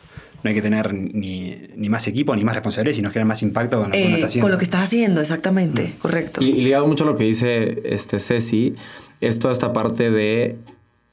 no 0.47 0.51
hay 0.51 0.55
que 0.55 0.63
tener 0.63 0.95
ni, 0.95 1.89
más 1.89 2.07
equipo 2.07 2.37
ni 2.37 2.45
más 2.45 2.55
responsabilidades, 2.55 2.95
sino 2.97 3.11
generar 3.11 3.27
más 3.27 3.43
impacto 3.43 3.81
con 3.81 3.89
lo 3.89 3.93
que 3.93 3.99
uno 3.99 4.15
está 4.15 4.21
eh, 4.21 4.25
haciendo. 4.27 4.45
Con 4.45 4.53
lo 4.53 4.59
que 4.59 4.65
estás 4.65 4.83
haciendo, 4.83 5.21
exactamente, 5.21 5.83
mm. 5.89 5.99
correcto. 5.99 6.41
Y, 6.41 6.51
y, 6.51 6.63
ligado 6.63 6.87
mucho 6.87 7.03
a 7.03 7.09
lo 7.09 7.17
que 7.17 7.25
dice 7.25 7.83
este 7.85 8.21
Ceci, 8.21 8.75
es 9.21 9.41
toda 9.41 9.51
esta 9.53 9.73
parte 9.73 10.13
de 10.13 10.57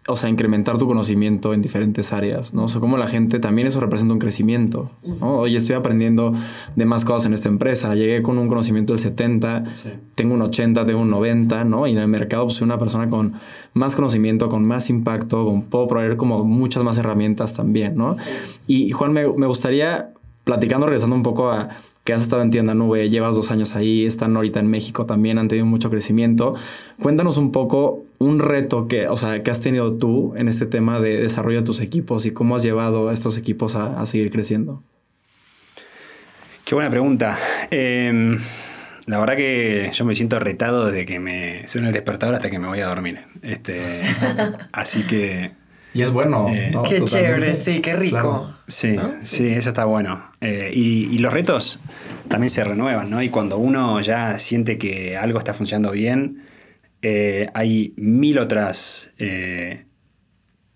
o 0.07 0.17
sea, 0.17 0.27
incrementar 0.27 0.77
tu 0.77 0.85
conocimiento 0.85 1.53
en 1.53 1.61
diferentes 1.61 2.11
áreas, 2.11 2.53
¿no? 2.53 2.65
O 2.65 2.67
sea, 2.67 2.81
como 2.81 2.97
la 2.97 3.07
gente 3.07 3.39
también 3.39 3.67
eso 3.67 3.79
representa 3.79 4.13
un 4.13 4.19
crecimiento, 4.19 4.91
¿no? 5.01 5.37
Oye, 5.37 5.57
estoy 5.57 5.75
aprendiendo 5.75 6.33
de 6.75 6.85
más 6.85 7.05
cosas 7.05 7.27
en 7.27 7.33
esta 7.33 7.47
empresa, 7.47 7.95
llegué 7.95 8.21
con 8.21 8.37
un 8.37 8.49
conocimiento 8.49 8.93
del 8.93 9.01
70, 9.01 9.63
tengo 10.15 10.33
un 10.33 10.41
80, 10.41 10.85
tengo 10.85 10.99
un 10.99 11.09
90, 11.09 11.63
¿no? 11.63 11.87
Y 11.87 11.91
en 11.93 11.99
el 11.99 12.09
mercado 12.09 12.45
pues, 12.45 12.57
soy 12.57 12.65
una 12.65 12.77
persona 12.77 13.07
con 13.07 13.33
más 13.73 13.95
conocimiento, 13.95 14.49
con 14.49 14.67
más 14.67 14.89
impacto, 14.89 15.45
con, 15.45 15.61
puedo 15.63 15.87
proveer 15.87 16.17
como 16.17 16.43
muchas 16.43 16.83
más 16.83 16.97
herramientas 16.97 17.53
también, 17.53 17.95
¿no? 17.95 18.17
Y 18.67 18.89
Juan, 18.89 19.13
me, 19.13 19.25
me 19.29 19.47
gustaría, 19.47 20.11
platicando, 20.43 20.85
regresando 20.85 21.15
un 21.15 21.23
poco 21.23 21.49
a 21.49 21.69
que 22.03 22.11
has 22.11 22.21
estado 22.21 22.41
en 22.41 22.51
Tienda 22.51 22.73
Nube, 22.73 23.09
llevas 23.09 23.35
dos 23.35 23.51
años 23.51 23.75
ahí, 23.75 24.05
están 24.05 24.35
ahorita 24.35 24.59
en 24.59 24.67
México 24.67 25.05
también, 25.05 25.37
han 25.37 25.47
tenido 25.47 25.65
mucho 25.65 25.89
crecimiento. 25.89 26.53
Cuéntanos 27.01 27.37
un 27.37 27.51
poco 27.51 28.03
un 28.23 28.39
reto 28.39 28.87
que, 28.87 29.07
o 29.07 29.17
sea, 29.17 29.43
que 29.43 29.51
has 29.51 29.59
tenido 29.59 29.95
tú 29.95 30.33
en 30.35 30.47
este 30.47 30.65
tema 30.65 30.99
de 30.99 31.17
desarrollo 31.17 31.59
de 31.59 31.63
tus 31.63 31.79
equipos 31.79 32.25
y 32.25 32.31
cómo 32.31 32.55
has 32.55 32.63
llevado 32.63 33.09
a 33.09 33.13
estos 33.13 33.37
equipos 33.37 33.75
a, 33.75 34.05
seguir 34.05 34.31
creciendo. 34.31 34.83
Qué 36.65 36.75
buena 36.75 36.89
pregunta. 36.89 37.37
Em, 37.71 38.39
la 39.05 39.19
verdad 39.19 39.35
que 39.35 39.91
yo 39.93 40.05
me 40.05 40.15
siento 40.15 40.39
retado 40.39 40.87
desde 40.87 41.05
que 41.05 41.19
me 41.19 41.67
suena 41.67 41.87
el 41.87 41.93
despertador 41.93 42.35
hasta 42.35 42.49
que 42.49 42.59
me 42.59 42.67
voy 42.67 42.79
a 42.79 42.87
dormir. 42.87 43.19
Este, 43.41 44.01
así 44.71 45.03
que 45.05 45.51
y 45.93 46.01
es 46.01 46.11
bueno. 46.11 46.47
Eh, 46.49 46.73
qué 46.87 47.03
chévere, 47.03 47.53
sí, 47.53 47.79
qué 47.79 47.93
rico. 47.93 48.51
Sí, 48.67 48.97
sí, 49.21 49.49
eso 49.49 49.69
está 49.69 49.85
bueno. 49.85 50.23
Eh, 50.41 50.71
y, 50.73 51.19
los 51.19 51.31
retos 51.31 51.79
también 52.27 52.49
se 52.49 52.63
renuevan, 52.63 53.09
¿no? 53.09 53.21
Y 53.21 53.29
cuando 53.29 53.57
uno 53.57 54.01
ya 54.01 54.39
siente 54.39 54.77
que 54.77 55.17
algo 55.17 55.37
está 55.37 55.53
funcionando 55.53 55.91
bien, 55.91 56.43
eh, 57.03 57.47
hay 57.53 57.93
mil 57.97 58.39
otras, 58.39 59.13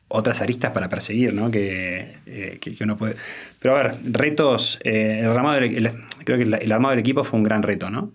otras 0.07 0.41
aristas 0.41 0.71
para 0.71 0.89
perseguir, 0.89 1.33
¿no? 1.33 1.49
Que, 1.49 2.17
que, 2.61 2.75
uno 2.83 2.97
puede... 2.97 3.15
Pero 3.59 3.75
a 3.75 3.83
ver, 3.83 3.95
retos, 4.03 4.79
el 4.83 5.25
armado 5.25 5.59
creo 6.23 6.37
que 6.37 6.43
el, 6.43 6.71
armado 6.71 6.91
del 6.91 6.99
equipo 6.99 7.23
fue 7.23 7.39
un 7.39 7.43
gran 7.43 7.63
reto, 7.63 7.89
¿no? 7.89 8.13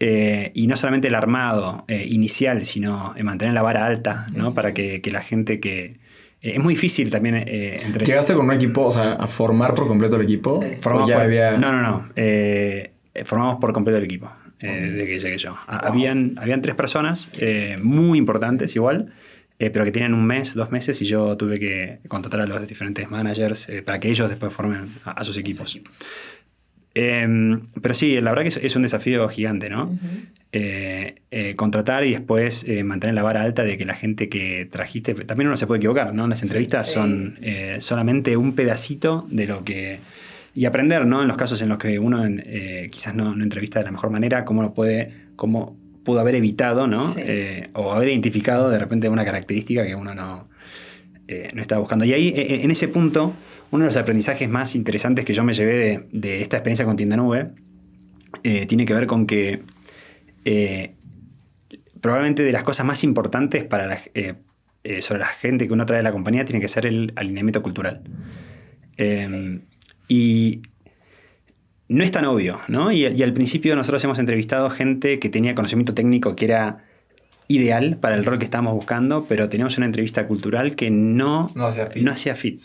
y 0.00 0.68
no 0.68 0.76
solamente 0.76 1.08
el 1.08 1.16
armado 1.16 1.84
inicial, 1.88 2.64
sino 2.64 3.14
mantener 3.22 3.52
la 3.52 3.62
vara 3.62 3.84
alta, 3.84 4.28
¿no? 4.32 4.54
Para 4.54 4.72
que, 4.72 5.02
la 5.10 5.20
gente 5.20 5.58
que, 5.58 5.98
eh, 6.40 6.52
es 6.54 6.62
muy 6.62 6.74
difícil 6.74 7.10
también 7.10 7.36
eh, 7.36 7.80
entre... 7.84 8.04
¿Llegaste 8.04 8.34
con 8.34 8.46
un 8.46 8.52
equipo, 8.52 8.86
o 8.86 8.90
sea, 8.90 9.12
a 9.14 9.26
formar 9.26 9.74
por 9.74 9.88
completo 9.88 10.16
el 10.16 10.22
equipo? 10.22 10.62
Formamos 10.80 11.10
No, 11.58 11.72
no, 11.72 11.82
no. 11.82 12.08
Eh, 12.14 12.92
formamos 13.24 13.56
por 13.56 13.72
completo 13.72 13.98
el 13.98 14.04
equipo 14.04 14.30
de 14.60 15.06
que 15.06 15.18
llegué 15.18 15.38
yo. 15.38 15.56
Habían, 15.66 16.34
habían 16.36 16.62
tres 16.62 16.74
personas 16.74 17.30
muy 17.82 18.18
importantes 18.18 18.74
igual, 18.74 19.12
pero 19.58 19.84
que 19.84 19.92
tenían 19.92 20.14
un 20.14 20.24
mes, 20.24 20.54
dos 20.54 20.70
meses 20.70 21.00
y 21.02 21.06
yo 21.06 21.36
tuve 21.36 21.58
que 21.58 21.98
contratar 22.08 22.40
a 22.40 22.46
los 22.46 22.66
diferentes 22.66 23.10
managers 23.10 23.68
para 23.84 24.00
que 24.00 24.08
ellos 24.08 24.28
después 24.28 24.52
formen 24.52 24.88
a, 25.04 25.24
sus 25.24 25.36
equipos. 25.36 25.78
Em, 26.94 27.60
pero 27.80 27.94
sí, 27.94 28.20
la 28.20 28.30
verdad 28.32 28.50
que 28.50 28.66
es, 28.66 28.76
un 28.76 28.82
desafío 28.82 29.28
gigante, 29.28 29.70
¿no? 29.70 29.96
Eh, 30.50 31.16
eh, 31.30 31.54
contratar 31.56 32.04
y 32.04 32.12
después 32.12 32.64
eh, 32.64 32.82
mantener 32.82 33.14
la 33.14 33.22
vara 33.22 33.42
alta 33.42 33.64
de 33.64 33.76
que 33.76 33.84
la 33.84 33.92
gente 33.92 34.30
que 34.30 34.64
trajiste, 34.64 35.14
también 35.14 35.48
uno 35.48 35.58
se 35.58 35.66
puede 35.66 35.76
equivocar, 35.78 36.14
¿no? 36.14 36.26
Las 36.26 36.42
entrevistas 36.42 36.90
son 36.90 37.38
solamente 37.80 38.36
un 38.36 38.54
pedacito 38.54 39.26
de 39.30 39.46
lo 39.46 39.64
que... 39.64 40.00
Y 40.58 40.66
aprender, 40.66 41.06
¿no? 41.06 41.22
En 41.22 41.28
los 41.28 41.36
casos 41.36 41.60
en 41.62 41.68
los 41.68 41.78
que 41.78 41.98
uno 41.98 42.22
quizás 42.90 43.14
no, 43.14 43.32
entrevista 43.32 43.78
de 43.78 43.84
la 43.84 43.92
mejor 43.92 44.10
manera, 44.10 44.44
cómo 44.44 44.62
lo 44.62 44.74
puede, 44.74 45.28
cómo 45.36 45.76
pudo 46.04 46.20
haber 46.20 46.34
evitado, 46.34 46.86
¿no? 46.86 47.14
o 47.74 47.92
haber 47.92 48.08
identificado 48.08 48.70
de 48.70 48.78
repente 48.78 49.08
una 49.08 49.24
característica 49.24 49.86
que 49.86 49.94
uno 49.94 50.14
no, 50.14 50.48
no 51.54 51.62
estaba 51.62 51.80
buscando. 51.80 52.04
Y 52.04 52.12
ahí, 52.12 52.32
en 52.34 52.70
ese 52.70 52.88
punto, 52.88 53.34
uno 53.70 53.84
de 53.84 53.90
los 53.90 53.96
aprendizajes 53.96 54.48
más 54.48 54.74
interesantes 54.74 55.24
que 55.24 55.32
yo 55.32 55.44
me 55.44 55.52
llevé 55.52 56.08
de, 56.10 56.42
esta 56.42 56.56
experiencia 56.56 56.84
con 56.84 56.96
Tienda 56.96 57.16
Nube 57.16 57.52
tiene 58.66 58.84
que 58.84 58.94
ver 58.94 59.06
con 59.06 59.26
que 59.26 59.62
eh, 60.44 60.94
probablemente 62.00 62.42
de 62.42 62.52
las 62.52 62.62
cosas 62.62 62.86
más 62.86 63.04
importantes 63.04 63.64
para 63.64 63.98
eh, 64.14 64.34
eh, 64.84 65.02
sobre 65.02 65.20
la 65.20 65.26
gente 65.26 65.66
que 65.66 65.72
uno 65.72 65.84
trae 65.84 66.00
a 66.00 66.02
la 66.02 66.12
compañía 66.12 66.44
tiene 66.44 66.60
que 66.60 66.68
ser 66.68 66.86
el 66.86 67.12
alineamiento 67.16 67.62
cultural. 67.62 68.02
Em, 68.96 69.60
y 70.08 70.62
no 71.88 72.04
es 72.04 72.10
tan 72.10 72.24
obvio, 72.24 72.60
¿no? 72.68 72.92
Y, 72.92 73.04
al 73.04 73.32
principio 73.32 73.74
nosotros 73.76 74.02
hemos 74.04 74.18
entrevistado 74.18 74.68
gente 74.70 75.18
que 75.18 75.28
tenía 75.28 75.54
conocimiento 75.54 75.94
técnico 75.94 76.36
que 76.36 76.44
era 76.44 76.84
ideal 77.48 77.96
para 77.98 78.14
el 78.14 78.26
rol 78.26 78.38
que 78.38 78.44
estábamos 78.44 78.74
buscando, 78.74 79.24
pero 79.26 79.48
teníamos 79.48 79.78
una 79.78 79.86
entrevista 79.86 80.26
cultural 80.26 80.76
que 80.76 80.90
no, 80.90 81.50
no 81.54 81.66
hacía 81.66 81.86
fit. 81.86 82.02
No 82.02 82.12
hacía 82.12 82.36
fit. 82.36 82.60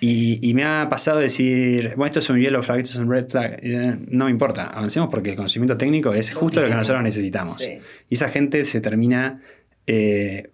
Y, 0.00 0.54
me 0.54 0.64
ha 0.64 0.88
pasado 0.88 1.18
decir, 1.18 1.92
bueno, 1.96 2.06
esto 2.06 2.18
es 2.18 2.30
un 2.30 2.40
yellow 2.40 2.62
flag, 2.62 2.80
esto 2.80 2.98
es 2.98 3.04
un 3.04 3.10
red 3.10 3.28
flag. 3.28 3.60
No 4.08 4.24
me 4.24 4.30
importa, 4.30 4.66
avancemos 4.66 5.08
porque 5.08 5.30
el 5.30 5.36
conocimiento 5.36 5.76
técnico 5.76 6.12
es 6.12 6.32
justo 6.32 6.60
lo 6.60 6.68
que 6.68 6.74
nosotros 6.74 7.02
necesitamos. 7.02 7.60
Y 8.08 8.14
esa 8.14 8.28
gente 8.28 8.64
se 8.64 8.80
termina, 8.80 9.40
eh, 9.86 10.50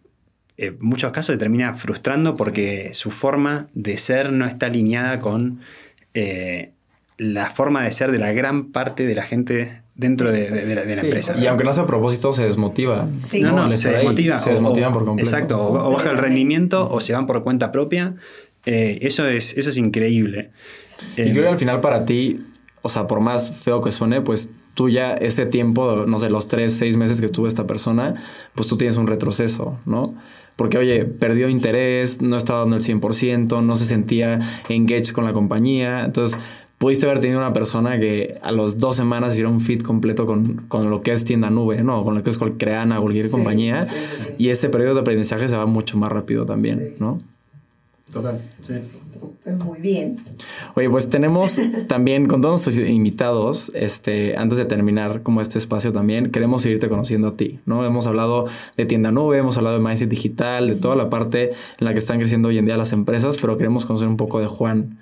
en 0.58 0.78
muchos 0.80 1.10
casos 1.10 1.34
se 1.34 1.38
termina 1.38 1.72
frustrando 1.74 2.36
porque 2.36 2.92
su 2.92 3.10
forma 3.10 3.66
de 3.72 3.96
ser 3.96 4.30
no 4.30 4.44
está 4.44 4.66
alineada 4.66 5.20
con 5.20 5.60
eh, 6.14 6.72
la 7.18 7.50
forma 7.50 7.82
de 7.82 7.92
ser 7.92 8.10
de 8.10 8.18
la 8.18 8.32
gran 8.32 8.72
parte 8.72 9.06
de 9.06 9.14
la 9.14 9.22
gente 9.22 9.82
dentro 9.94 10.32
de, 10.32 10.50
la, 10.74 10.82
empresa. 10.82 11.36
Y 11.38 11.46
aunque 11.46 11.62
no 11.64 11.72
sea 11.72 11.84
a 11.84 11.86
propósito, 11.86 12.32
se 12.32 12.44
desmotiva. 12.44 13.06
No, 13.40 13.68
no, 13.68 13.76
se 13.76 13.90
desmotiva. 13.90 14.38
Se 14.38 14.50
desmotivan 14.50 14.92
por 14.92 15.04
completo. 15.04 15.30
Exacto, 15.30 15.62
o, 15.62 15.90
baja 15.92 16.10
el 16.10 16.18
rendimiento 16.18 16.88
o 16.88 17.00
se 17.00 17.12
van 17.12 17.26
por 17.26 17.42
cuenta 17.44 17.70
propia 17.70 18.16
eh, 18.66 18.98
eso, 19.02 19.26
es, 19.26 19.56
eso 19.56 19.70
es 19.70 19.76
increíble. 19.76 20.50
Y 21.16 21.32
creo 21.32 21.42
que 21.42 21.48
al 21.48 21.58
final 21.58 21.80
para 21.80 22.04
ti, 22.04 22.46
o 22.82 22.88
sea, 22.88 23.06
por 23.06 23.20
más 23.20 23.50
feo 23.50 23.82
que 23.82 23.92
suene, 23.92 24.20
pues 24.20 24.48
tú 24.74 24.88
ya 24.88 25.14
este 25.14 25.46
tiempo, 25.46 26.04
no 26.06 26.18
sé, 26.18 26.30
los 26.30 26.48
tres, 26.48 26.74
seis 26.74 26.96
meses 26.96 27.20
que 27.20 27.28
tuvo 27.28 27.46
esta 27.46 27.66
persona, 27.66 28.14
pues 28.54 28.68
tú 28.68 28.76
tienes 28.76 28.96
un 28.96 29.06
retroceso, 29.06 29.78
¿no? 29.84 30.14
Porque, 30.56 30.78
oye, 30.78 31.04
perdió 31.04 31.48
interés, 31.48 32.22
no 32.22 32.36
estaba 32.36 32.60
dando 32.60 32.76
el 32.76 32.82
100%, 32.82 33.62
no 33.62 33.76
se 33.76 33.84
sentía 33.84 34.38
engaged 34.68 35.12
con 35.12 35.24
la 35.24 35.32
compañía. 35.32 36.04
Entonces, 36.04 36.38
pudiste 36.78 37.06
haber 37.06 37.20
tenido 37.20 37.38
una 37.40 37.52
persona 37.52 37.98
que 37.98 38.38
a 38.42 38.52
las 38.52 38.78
dos 38.78 38.94
semanas 38.94 39.32
hiciera 39.32 39.48
un 39.48 39.60
fit 39.60 39.82
completo 39.82 40.26
con, 40.26 40.90
lo 40.90 41.00
que 41.02 41.12
es 41.12 41.24
tienda 41.24 41.50
nube, 41.50 41.82
¿no? 41.82 42.04
Con 42.04 42.14
lo 42.14 42.22
que 42.22 42.30
es 42.30 42.38
Creana, 42.58 43.00
cualquier 43.00 43.30
compañía. 43.30 43.86
y 44.38 44.50
ese 44.50 44.68
periodo 44.68 44.94
de 44.94 45.00
aprendizaje 45.00 45.48
se 45.48 45.56
va 45.56 45.66
mucho 45.66 45.96
más 45.96 46.12
rápido 46.12 46.46
también, 46.46 46.94
¿no? 46.98 47.18
Total, 48.12 48.42
sí. 48.62 48.74
Pues 49.44 49.62
muy 49.62 49.78
bien. 49.78 50.16
Oye, 50.74 50.88
pues 50.88 51.08
tenemos 51.08 51.60
también 51.86 52.26
con 52.26 52.40
todos 52.40 52.66
nuestros 52.66 52.88
invitados, 52.88 53.70
este, 53.74 54.36
antes 54.38 54.56
de 54.56 54.64
terminar 54.64 55.22
como 55.22 55.42
este 55.42 55.58
espacio 55.58 55.92
también, 55.92 56.30
queremos 56.30 56.62
seguirte 56.62 56.88
conociendo 56.88 57.28
a 57.28 57.36
ti, 57.36 57.60
¿no? 57.66 57.84
Hemos 57.84 58.06
hablado 58.06 58.46
de 58.78 58.86
tienda 58.86 59.12
nube, 59.12 59.36
hemos 59.36 59.58
hablado 59.58 59.78
de 59.78 59.84
mindset 59.84 60.08
digital, 60.08 60.68
de 60.68 60.76
toda 60.76 60.96
la 60.96 61.10
parte 61.10 61.52
en 61.78 61.84
la 61.84 61.92
que 61.92 61.98
están 61.98 62.18
creciendo 62.18 62.48
hoy 62.48 62.56
en 62.56 62.64
día 62.64 62.78
las 62.78 62.92
empresas, 62.92 63.36
pero 63.38 63.58
queremos 63.58 63.84
conocer 63.84 64.08
un 64.08 64.16
poco 64.16 64.40
de 64.40 64.46
Juan 64.46 64.98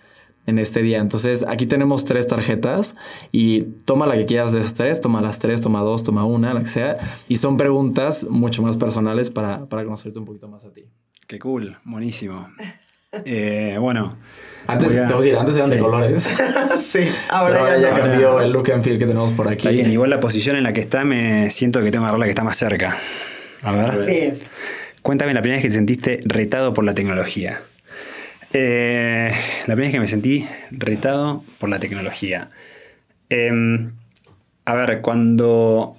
en 0.46 0.58
este 0.58 0.82
día. 0.82 0.98
Entonces, 0.98 1.44
aquí 1.46 1.66
tenemos 1.66 2.04
tres 2.04 2.26
tarjetas 2.26 2.96
y 3.30 3.62
toma 3.84 4.08
la 4.08 4.16
que 4.16 4.26
quieras 4.26 4.50
de 4.50 4.58
esas 4.58 4.74
tres, 4.74 5.00
toma 5.00 5.20
las 5.20 5.38
tres, 5.38 5.60
toma 5.60 5.82
dos, 5.82 6.02
toma 6.02 6.24
una, 6.24 6.52
la 6.52 6.60
que 6.60 6.66
sea. 6.66 6.96
Y 7.28 7.36
son 7.36 7.56
preguntas 7.56 8.26
mucho 8.28 8.60
más 8.62 8.76
personales 8.76 9.30
para, 9.30 9.66
para 9.66 9.84
conocerte 9.84 10.18
un 10.18 10.24
poquito 10.24 10.48
más 10.48 10.64
a 10.64 10.72
ti. 10.72 10.86
Qué 11.28 11.38
cool, 11.38 11.78
buenísimo. 11.84 12.48
Eh, 13.12 13.76
bueno. 13.78 14.16
Antes, 14.66 14.96
antes 14.96 15.56
eran 15.56 15.70
de 15.70 15.78
colores. 15.78 16.22
sí, 16.88 17.00
ahora, 17.28 17.78
ya, 17.78 17.92
cambió 17.92 18.40
el 18.40 18.52
look 18.52 18.70
and 18.72 18.82
feel 18.82 18.98
que 18.98 19.06
tenemos 19.06 19.32
por 19.32 19.48
aquí. 19.48 19.68
bien, 19.68 19.90
igual 19.90 20.08
la 20.08 20.20
posición 20.20 20.56
en 20.56 20.62
la 20.62 20.72
que 20.72 20.80
está 20.80 21.04
me 21.04 21.50
siento 21.50 21.82
que 21.82 21.90
tengo 21.90 22.04
que 22.04 22.06
agarrar 22.06 22.20
la 22.20 22.26
que 22.26 22.30
está 22.30 22.44
más 22.44 22.56
cerca. 22.56 22.96
A 23.62 23.72
ver. 23.72 24.06
Bien. 24.06 24.38
Cuéntame 25.02 25.34
la 25.34 25.42
primera 25.42 25.56
vez 25.56 25.62
que 25.62 25.68
te 25.68 25.74
sentiste 25.74 26.20
retado 26.24 26.72
por 26.72 26.84
la 26.84 26.94
tecnología. 26.94 27.60
Eh, 28.52 29.32
la 29.66 29.74
primera 29.74 29.86
vez 29.86 29.92
que 29.92 30.00
me 30.00 30.08
sentí 30.08 30.46
retado 30.70 31.44
por 31.58 31.68
la 31.68 31.80
tecnología. 31.80 32.50
Em, 33.28 33.92
a 34.64 34.74
ver, 34.74 35.00
cuando 35.00 35.96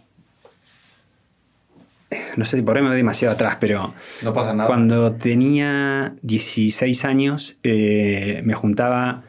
no 2.37 2.45
sé 2.45 2.57
si 2.57 2.63
por 2.63 2.77
ahí 2.77 2.83
me 2.83 2.89
voy 2.89 2.97
demasiado 2.97 3.33
atrás, 3.33 3.57
pero 3.59 3.93
no 4.23 4.33
pasa 4.33 4.53
nada. 4.53 4.67
cuando 4.67 5.13
tenía 5.13 6.15
16 6.21 7.05
años 7.05 7.57
eh, 7.63 8.41
me 8.43 8.53
juntaba 8.53 9.23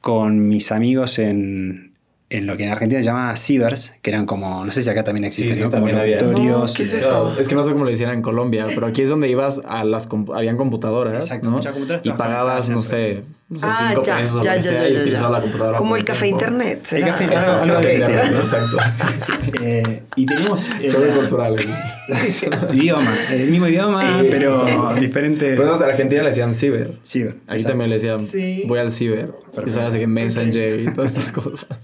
con 0.00 0.48
mis 0.48 0.70
amigos 0.72 1.18
en, 1.18 1.94
en 2.30 2.46
lo 2.46 2.56
que 2.56 2.64
en 2.64 2.70
Argentina 2.70 3.00
se 3.00 3.06
llamaba 3.06 3.36
cibers, 3.36 3.92
que 4.02 4.10
eran 4.10 4.26
como, 4.26 4.64
no 4.64 4.72
sé 4.72 4.82
si 4.82 4.90
acá 4.90 5.04
también 5.04 5.24
existen, 5.24 5.60
¿no? 5.60 5.70
como 5.70 5.88
laboratorios. 5.88 6.74
¿qué 6.74 6.82
es, 6.82 6.94
eso? 6.94 7.36
es 7.38 7.46
que 7.48 7.54
no 7.54 7.62
sé 7.62 7.72
cómo 7.72 7.84
lo 7.84 7.90
decían 7.90 8.10
en 8.10 8.22
Colombia, 8.22 8.66
pero 8.68 8.86
aquí 8.86 9.02
es 9.02 9.08
donde 9.08 9.28
ibas 9.28 9.60
a 9.64 9.84
las 9.84 10.08
habían 10.34 10.56
computadoras, 10.56 11.24
Exacto, 11.24 11.50
¿no? 11.50 11.60
computadoras 11.60 12.02
y 12.04 12.10
pagabas, 12.10 12.68
no 12.70 12.82
sé, 12.82 13.22
no 13.48 13.60
sé, 13.60 13.66
ah, 13.68 13.88
cinco 13.90 14.02
ya, 14.02 14.16
pesos 14.16 14.44
ya, 14.44 14.56
ya, 14.56 14.72
ya, 14.72 14.88
y 14.88 14.96
utilizabas 14.96 15.30
la 15.30 15.40
computadora. 15.40 15.78
Como 15.78 15.94
el 15.94 16.04
café 16.04 16.26
internet. 16.26 16.88
El 16.90 17.04
café 17.04 17.24
internet. 17.24 18.34
Exacto. 18.34 18.76
Sí, 18.88 19.32
eh, 19.62 20.02
y 20.16 20.26
tenemos 20.26 20.68
eh, 20.80 20.88
choque 20.88 21.10
cultural. 21.10 21.56
idioma, 22.72 23.16
el 23.30 23.48
mismo 23.48 23.68
idioma, 23.68 24.20
pero 24.30 24.94
diferente. 24.94 25.54
Pero 25.56 25.76
en 25.76 25.82
Argentina 25.82 26.22
le 26.22 26.28
decían 26.30 26.54
ciber. 26.54 26.98
Ciber. 27.04 27.36
Ahí 27.46 27.62
también 27.62 27.88
le 27.88 27.96
decían, 27.96 28.26
voy 28.66 28.80
al 28.80 28.90
ciber. 28.90 29.32
Y 29.64 29.70
sabes 29.70 29.96
que 29.96 30.08
Messenger 30.08 30.80
y 30.80 30.92
todas 30.92 31.16
estas 31.16 31.30
cosas. 31.32 31.66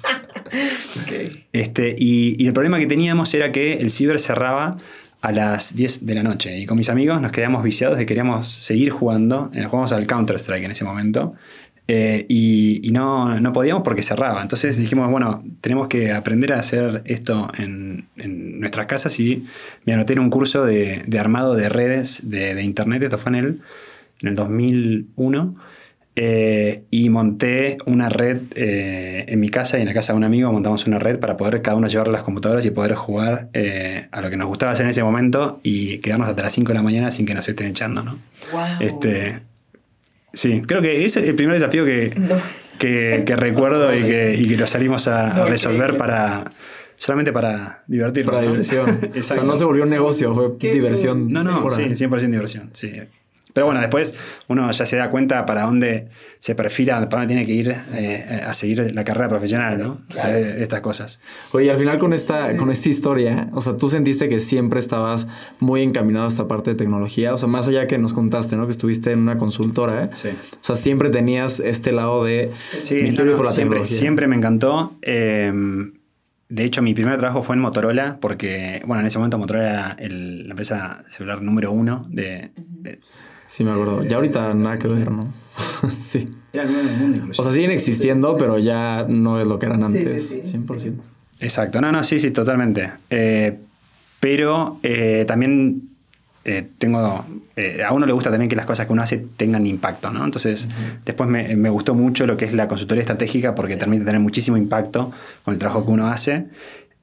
Este, 1.54 1.94
y, 1.98 2.46
el 2.46 2.52
problema 2.52 2.78
que 2.78 2.86
teníamos 2.86 3.32
era 3.32 3.52
que 3.52 3.74
el 3.74 3.90
ciber 3.90 4.20
cerraba 4.20 4.76
a 5.22 5.32
las 5.32 5.74
10 5.74 6.04
de 6.04 6.14
la 6.14 6.22
noche. 6.22 6.58
Y 6.58 6.66
con 6.66 6.76
mis 6.76 6.88
amigos 6.88 7.20
nos 7.20 7.32
quedamos 7.32 7.62
viciados 7.62 7.96
de 7.96 8.02
que 8.04 8.08
queríamos 8.08 8.48
seguir 8.48 8.90
jugando. 8.90 9.50
Eh, 9.54 9.64
jugamos 9.64 9.92
al 9.92 10.06
Counter-Strike 10.06 10.64
en 10.64 10.72
ese 10.72 10.84
momento. 10.84 11.32
Eh, 11.88 12.26
y, 12.28 12.90
no, 12.92 13.40
no, 13.40 13.52
podíamos 13.52 13.82
porque 13.82 14.02
cerraba. 14.02 14.42
Entonces 14.42 14.76
dijimos, 14.78 15.10
bueno, 15.10 15.44
tenemos 15.60 15.88
que 15.88 16.12
aprender 16.12 16.52
a 16.52 16.58
hacer 16.58 17.02
esto 17.06 17.50
en, 17.56 18.08
nuestras 18.16 18.86
casas 18.86 19.18
y 19.18 19.44
me 19.84 19.92
anoté 19.92 20.12
en 20.12 20.20
un 20.20 20.30
curso 20.30 20.64
de, 20.64 21.02
armado 21.18 21.54
de 21.54 21.68
redes 21.68 22.20
de, 22.24 22.54
de, 22.54 22.62
internet. 22.62 23.02
Esto 23.02 23.18
fue 23.18 23.30
en 23.30 23.36
el, 23.36 23.60
en 24.22 24.28
el 24.28 24.34
2001. 24.34 25.56
Eh, 26.14 26.84
y 26.90 27.08
monté 27.08 27.78
una 27.86 28.10
red 28.10 28.42
eh, 28.54 29.24
en 29.28 29.40
mi 29.40 29.48
casa 29.48 29.78
y 29.78 29.80
en 29.80 29.86
la 29.86 29.94
casa 29.94 30.12
de 30.12 30.18
un 30.18 30.24
amigo 30.24 30.52
montamos 30.52 30.86
una 30.86 30.98
red 30.98 31.18
para 31.18 31.38
poder 31.38 31.62
cada 31.62 31.74
uno 31.78 31.88
llevar 31.88 32.08
las 32.08 32.22
computadoras 32.22 32.66
y 32.66 32.70
poder 32.70 32.94
jugar 32.96 33.48
eh, 33.54 34.08
a 34.10 34.20
lo 34.20 34.28
que 34.28 34.36
nos 34.36 34.46
gustaba 34.46 34.72
hacer 34.72 34.84
en 34.84 34.90
ese 34.90 35.02
momento 35.02 35.60
y 35.62 35.98
quedarnos 35.98 36.28
hasta 36.28 36.42
las 36.42 36.52
5 36.52 36.68
de 36.68 36.74
la 36.74 36.82
mañana 36.82 37.10
sin 37.10 37.24
que 37.24 37.32
nos 37.32 37.48
estén 37.48 37.68
echando, 37.68 38.02
¿no? 38.02 38.18
Este, 38.80 39.40
sí, 40.34 40.62
creo 40.66 40.82
que 40.82 41.06
ese 41.06 41.20
es 41.20 41.30
el 41.30 41.34
primer 41.34 41.54
desafío 41.54 41.86
que, 41.86 42.12
que, 42.78 43.36
recuerdo 43.36 43.96
y 43.96 44.02
que, 44.02 44.34
y 44.34 44.46
que 44.48 44.56
lo 44.58 44.66
salimos 44.66 45.08
a, 45.08 45.46
resolver 45.46 45.96
para 45.96 46.44
solamente 46.94 47.32
para 47.32 47.84
divertirnos. 47.86 48.34
Para 48.34 48.46
diversión. 48.46 49.00
o 49.18 49.22
sea, 49.22 49.42
no 49.44 49.56
se 49.56 49.64
volvió 49.64 49.84
un 49.84 49.90
negocio, 49.90 50.34
fue 50.34 50.58
diversión. 50.58 51.30
No, 51.30 51.42
no, 51.42 51.70
sí, 51.70 51.84
100% 51.84 52.18
diversión, 52.28 52.68
sí. 52.74 52.92
Pero 53.52 53.66
bueno, 53.66 53.80
después 53.80 54.14
uno 54.48 54.70
ya 54.70 54.86
se 54.86 54.96
da 54.96 55.10
cuenta 55.10 55.44
para 55.46 55.62
dónde 55.62 56.08
se 56.38 56.54
perfila, 56.54 57.08
para 57.08 57.22
dónde 57.22 57.34
tiene 57.34 57.46
que 57.46 57.52
ir 57.52 57.76
eh, 57.92 58.42
a 58.46 58.52
seguir 58.54 58.94
la 58.94 59.04
carrera 59.04 59.28
profesional, 59.28 59.78
¿no? 59.78 60.02
Estas 60.08 60.80
cosas. 60.80 61.20
Oye, 61.52 61.70
al 61.70 61.76
final 61.76 61.98
con 61.98 62.12
esta, 62.12 62.56
con 62.56 62.70
esta 62.70 62.88
historia, 62.88 63.48
o 63.52 63.60
sea, 63.60 63.76
tú 63.76 63.88
sentiste 63.88 64.28
que 64.28 64.38
siempre 64.38 64.78
estabas 64.78 65.26
muy 65.60 65.82
encaminado 65.82 66.24
a 66.24 66.28
esta 66.28 66.48
parte 66.48 66.70
de 66.70 66.76
tecnología, 66.76 67.34
o 67.34 67.38
sea, 67.38 67.48
más 67.48 67.68
allá 67.68 67.86
que 67.86 67.98
nos 67.98 68.12
contaste, 68.12 68.56
¿no? 68.56 68.66
Que 68.66 68.72
estuviste 68.72 69.12
en 69.12 69.20
una 69.20 69.36
consultora, 69.36 70.04
¿eh? 70.04 70.10
Sí. 70.12 70.28
O 70.28 70.64
sea, 70.64 70.74
siempre 70.74 71.10
tenías 71.10 71.60
este 71.60 71.92
lado 71.92 72.24
de... 72.24 72.50
Sí, 72.82 73.12
por 73.16 73.44
la 73.44 73.50
siempre, 73.50 73.86
siempre 73.86 74.26
me 74.26 74.36
encantó. 74.36 74.96
Em, 75.02 75.94
de 76.48 76.64
hecho, 76.64 76.82
mi 76.82 76.92
primer 76.94 77.18
trabajo 77.18 77.42
fue 77.42 77.56
en 77.56 77.62
Motorola, 77.62 78.18
porque, 78.20 78.82
bueno, 78.84 79.00
en 79.00 79.06
ese 79.06 79.18
momento 79.18 79.38
Motorola 79.38 79.68
era 79.68 79.96
la 79.98 80.50
empresa 80.50 81.02
celular 81.08 81.40
número 81.40 81.72
uno 81.72 82.06
de 82.10 82.50
Sí, 83.52 83.64
me 83.64 83.72
acuerdo. 83.72 84.02
Ya 84.02 84.16
ahorita 84.16 84.54
nada 84.54 84.78
que 84.78 84.88
ver, 84.88 85.10
¿no? 85.10 85.30
sí. 86.00 86.26
Era 86.54 86.62
el 86.62 86.72
del 86.74 86.96
mundo 86.96 87.18
incluso. 87.18 87.42
O 87.42 87.44
sea, 87.44 87.52
siguen 87.52 87.70
existiendo, 87.70 88.38
pero 88.38 88.58
ya 88.58 89.04
no 89.06 89.38
es 89.38 89.46
lo 89.46 89.58
que 89.58 89.66
eran 89.66 89.84
antes, 89.84 90.26
sí, 90.26 90.40
sí, 90.42 90.56
100%. 90.56 90.94
Exacto, 91.38 91.82
no, 91.82 91.92
no, 91.92 92.02
sí, 92.02 92.18
sí, 92.18 92.30
totalmente. 92.30 92.90
Eh, 93.10 93.58
pero 94.20 94.78
eh, 94.82 95.26
también 95.28 95.82
eh, 96.46 96.66
tengo. 96.78 97.26
Eh, 97.54 97.82
a 97.86 97.92
uno 97.92 98.06
le 98.06 98.14
gusta 98.14 98.30
también 98.30 98.48
que 98.48 98.56
las 98.56 98.64
cosas 98.64 98.86
que 98.86 98.92
uno 98.94 99.02
hace 99.02 99.18
tengan 99.36 99.66
impacto, 99.66 100.10
¿no? 100.10 100.24
Entonces, 100.24 100.66
después 101.04 101.28
me, 101.28 101.54
me, 101.54 101.68
gustó 101.68 101.94
mucho 101.94 102.26
lo 102.26 102.38
que 102.38 102.46
es 102.46 102.54
la 102.54 102.68
consultoría 102.68 103.02
estratégica 103.02 103.54
porque 103.54 103.74
sí. 103.74 103.78
permite 103.78 104.06
tener 104.06 104.20
muchísimo 104.22 104.56
impacto 104.56 105.12
con 105.44 105.52
el 105.52 105.58
trabajo 105.58 105.84
que 105.84 105.90
uno 105.90 106.06
hace. 106.06 106.46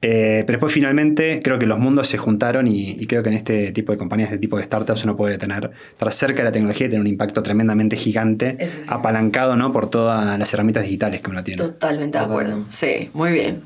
Eh, 0.02 0.44
pero 0.46 0.56
después 0.56 0.72
finalmente 0.72 1.40
creo 1.44 1.58
que 1.58 1.66
los 1.66 1.78
mundos 1.78 2.08
se 2.08 2.16
juntaron 2.16 2.66
y, 2.66 2.92
y, 2.92 3.06
creo 3.06 3.22
que 3.22 3.28
en 3.28 3.34
este 3.34 3.70
tipo 3.72 3.92
de 3.92 3.98
compañías, 3.98 4.30
este 4.30 4.40
tipo 4.40 4.56
de 4.56 4.62
startups, 4.62 5.04
uno 5.04 5.14
puede 5.14 5.36
tener, 5.36 5.70
estar 5.90 6.10
cerca 6.10 6.38
de 6.38 6.44
la 6.44 6.52
tecnología 6.52 6.86
y 6.86 6.90
tener 6.90 7.02
un 7.02 7.06
impacto 7.06 7.42
tremendamente 7.42 7.96
gigante, 7.96 8.56
sí. 8.66 8.80
apalancado 8.88 9.56
¿no? 9.56 9.72
por 9.72 9.90
todas 9.90 10.38
las 10.38 10.54
herramientas 10.54 10.84
digitales 10.84 11.20
que 11.20 11.28
uno 11.28 11.44
tiene. 11.44 11.62
Totalmente 11.62 12.16
de 12.16 12.24
acuerdo. 12.24 12.64
Sí, 12.70 13.10
muy 13.12 13.32
bien. 13.32 13.62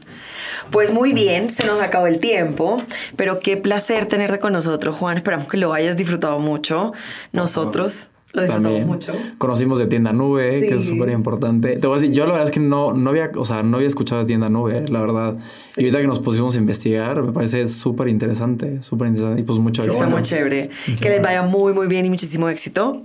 Pues 0.73 0.93
muy 0.93 1.13
bien, 1.13 1.51
se 1.51 1.67
nos 1.67 1.81
acabó 1.81 2.09
el 2.09 2.19
tiempo, 2.19 2.83
pero 3.17 3.39
qué 3.39 3.57
placer 3.57 4.07
tenerte 4.07 4.41
con 4.41 4.53
nosotros, 4.53 4.97
Juan. 4.97 5.17
Esperamos 5.17 5.47
que 5.47 5.57
lo 5.57 5.73
hayas 5.73 5.97
disfrutado 5.97 6.41
mucho. 6.41 6.93
Nosotros 7.33 8.09
lo 8.35 8.43
disfrutamos 8.43 8.87
mucho. 8.87 9.13
Conocimos 9.39 9.79
de 9.79 9.87
Tienda 9.87 10.13
Nube, 10.13 10.61
Sí. 10.61 10.69
que 10.69 10.75
es 10.75 10.85
súper 10.87 11.09
importante. 11.11 11.77
Te 11.77 11.87
voy 11.87 11.97
a 11.99 12.01
decir, 12.01 12.15
yo 12.15 12.27
la 12.27 12.33
verdad 12.33 12.45
es 12.49 12.51
que 12.51 12.61
no, 12.61 12.93
no, 12.93 13.09
había, 13.11 13.31
o 13.37 13.45
sea, 13.45 13.63
no 13.63 13.77
había 13.77 13.89
escuchado 13.89 14.21
de 14.21 14.27
Tienda 14.27 14.49
Nube, 14.49 14.87
la 14.89 15.01
verdad. 15.01 15.37
Y 15.77 15.81
ahorita 15.85 16.01
que 16.01 16.07
nos 16.07 16.21
pusimos 16.21 16.55
a 16.55 16.59
investigar, 16.59 17.23
me 17.23 17.33
parece 17.33 17.67
súper 17.69 18.09
interesante, 18.09 18.83
súper 18.83 19.09
interesante. 19.09 19.41
Y 19.41 19.45
pues 19.45 19.59
mucho 19.59 19.83
Está 19.83 19.95
éxito. 19.95 20.11
muy 20.11 20.23
chévere. 20.23 20.71
Que 21.01 21.09
les 21.09 21.23
vaya 21.23 21.43
muy, 21.43 21.73
muy 21.73 21.87
bien 21.87 22.05
y 22.07 22.11
muchísimo 22.11 22.49
éxito. 22.49 23.03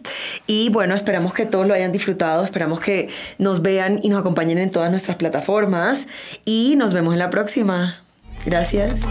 Y 0.47 0.69
bueno, 0.69 0.93
esperamos 0.95 1.33
que 1.33 1.45
todos 1.45 1.65
lo 1.67 1.73
hayan 1.73 1.91
disfrutado. 1.91 2.43
Esperamos 2.43 2.79
que 2.79 3.07
nos 3.37 3.61
vean 3.61 3.99
y 4.03 4.09
nos 4.09 4.19
acompañen 4.19 4.57
en 4.57 4.71
todas 4.71 4.91
nuestras 4.91 5.17
plataformas. 5.17 6.07
Y 6.45 6.75
nos 6.77 6.93
vemos 6.93 7.13
en 7.13 7.19
la 7.19 7.29
próxima. 7.29 8.01
Gracias. 8.45 9.01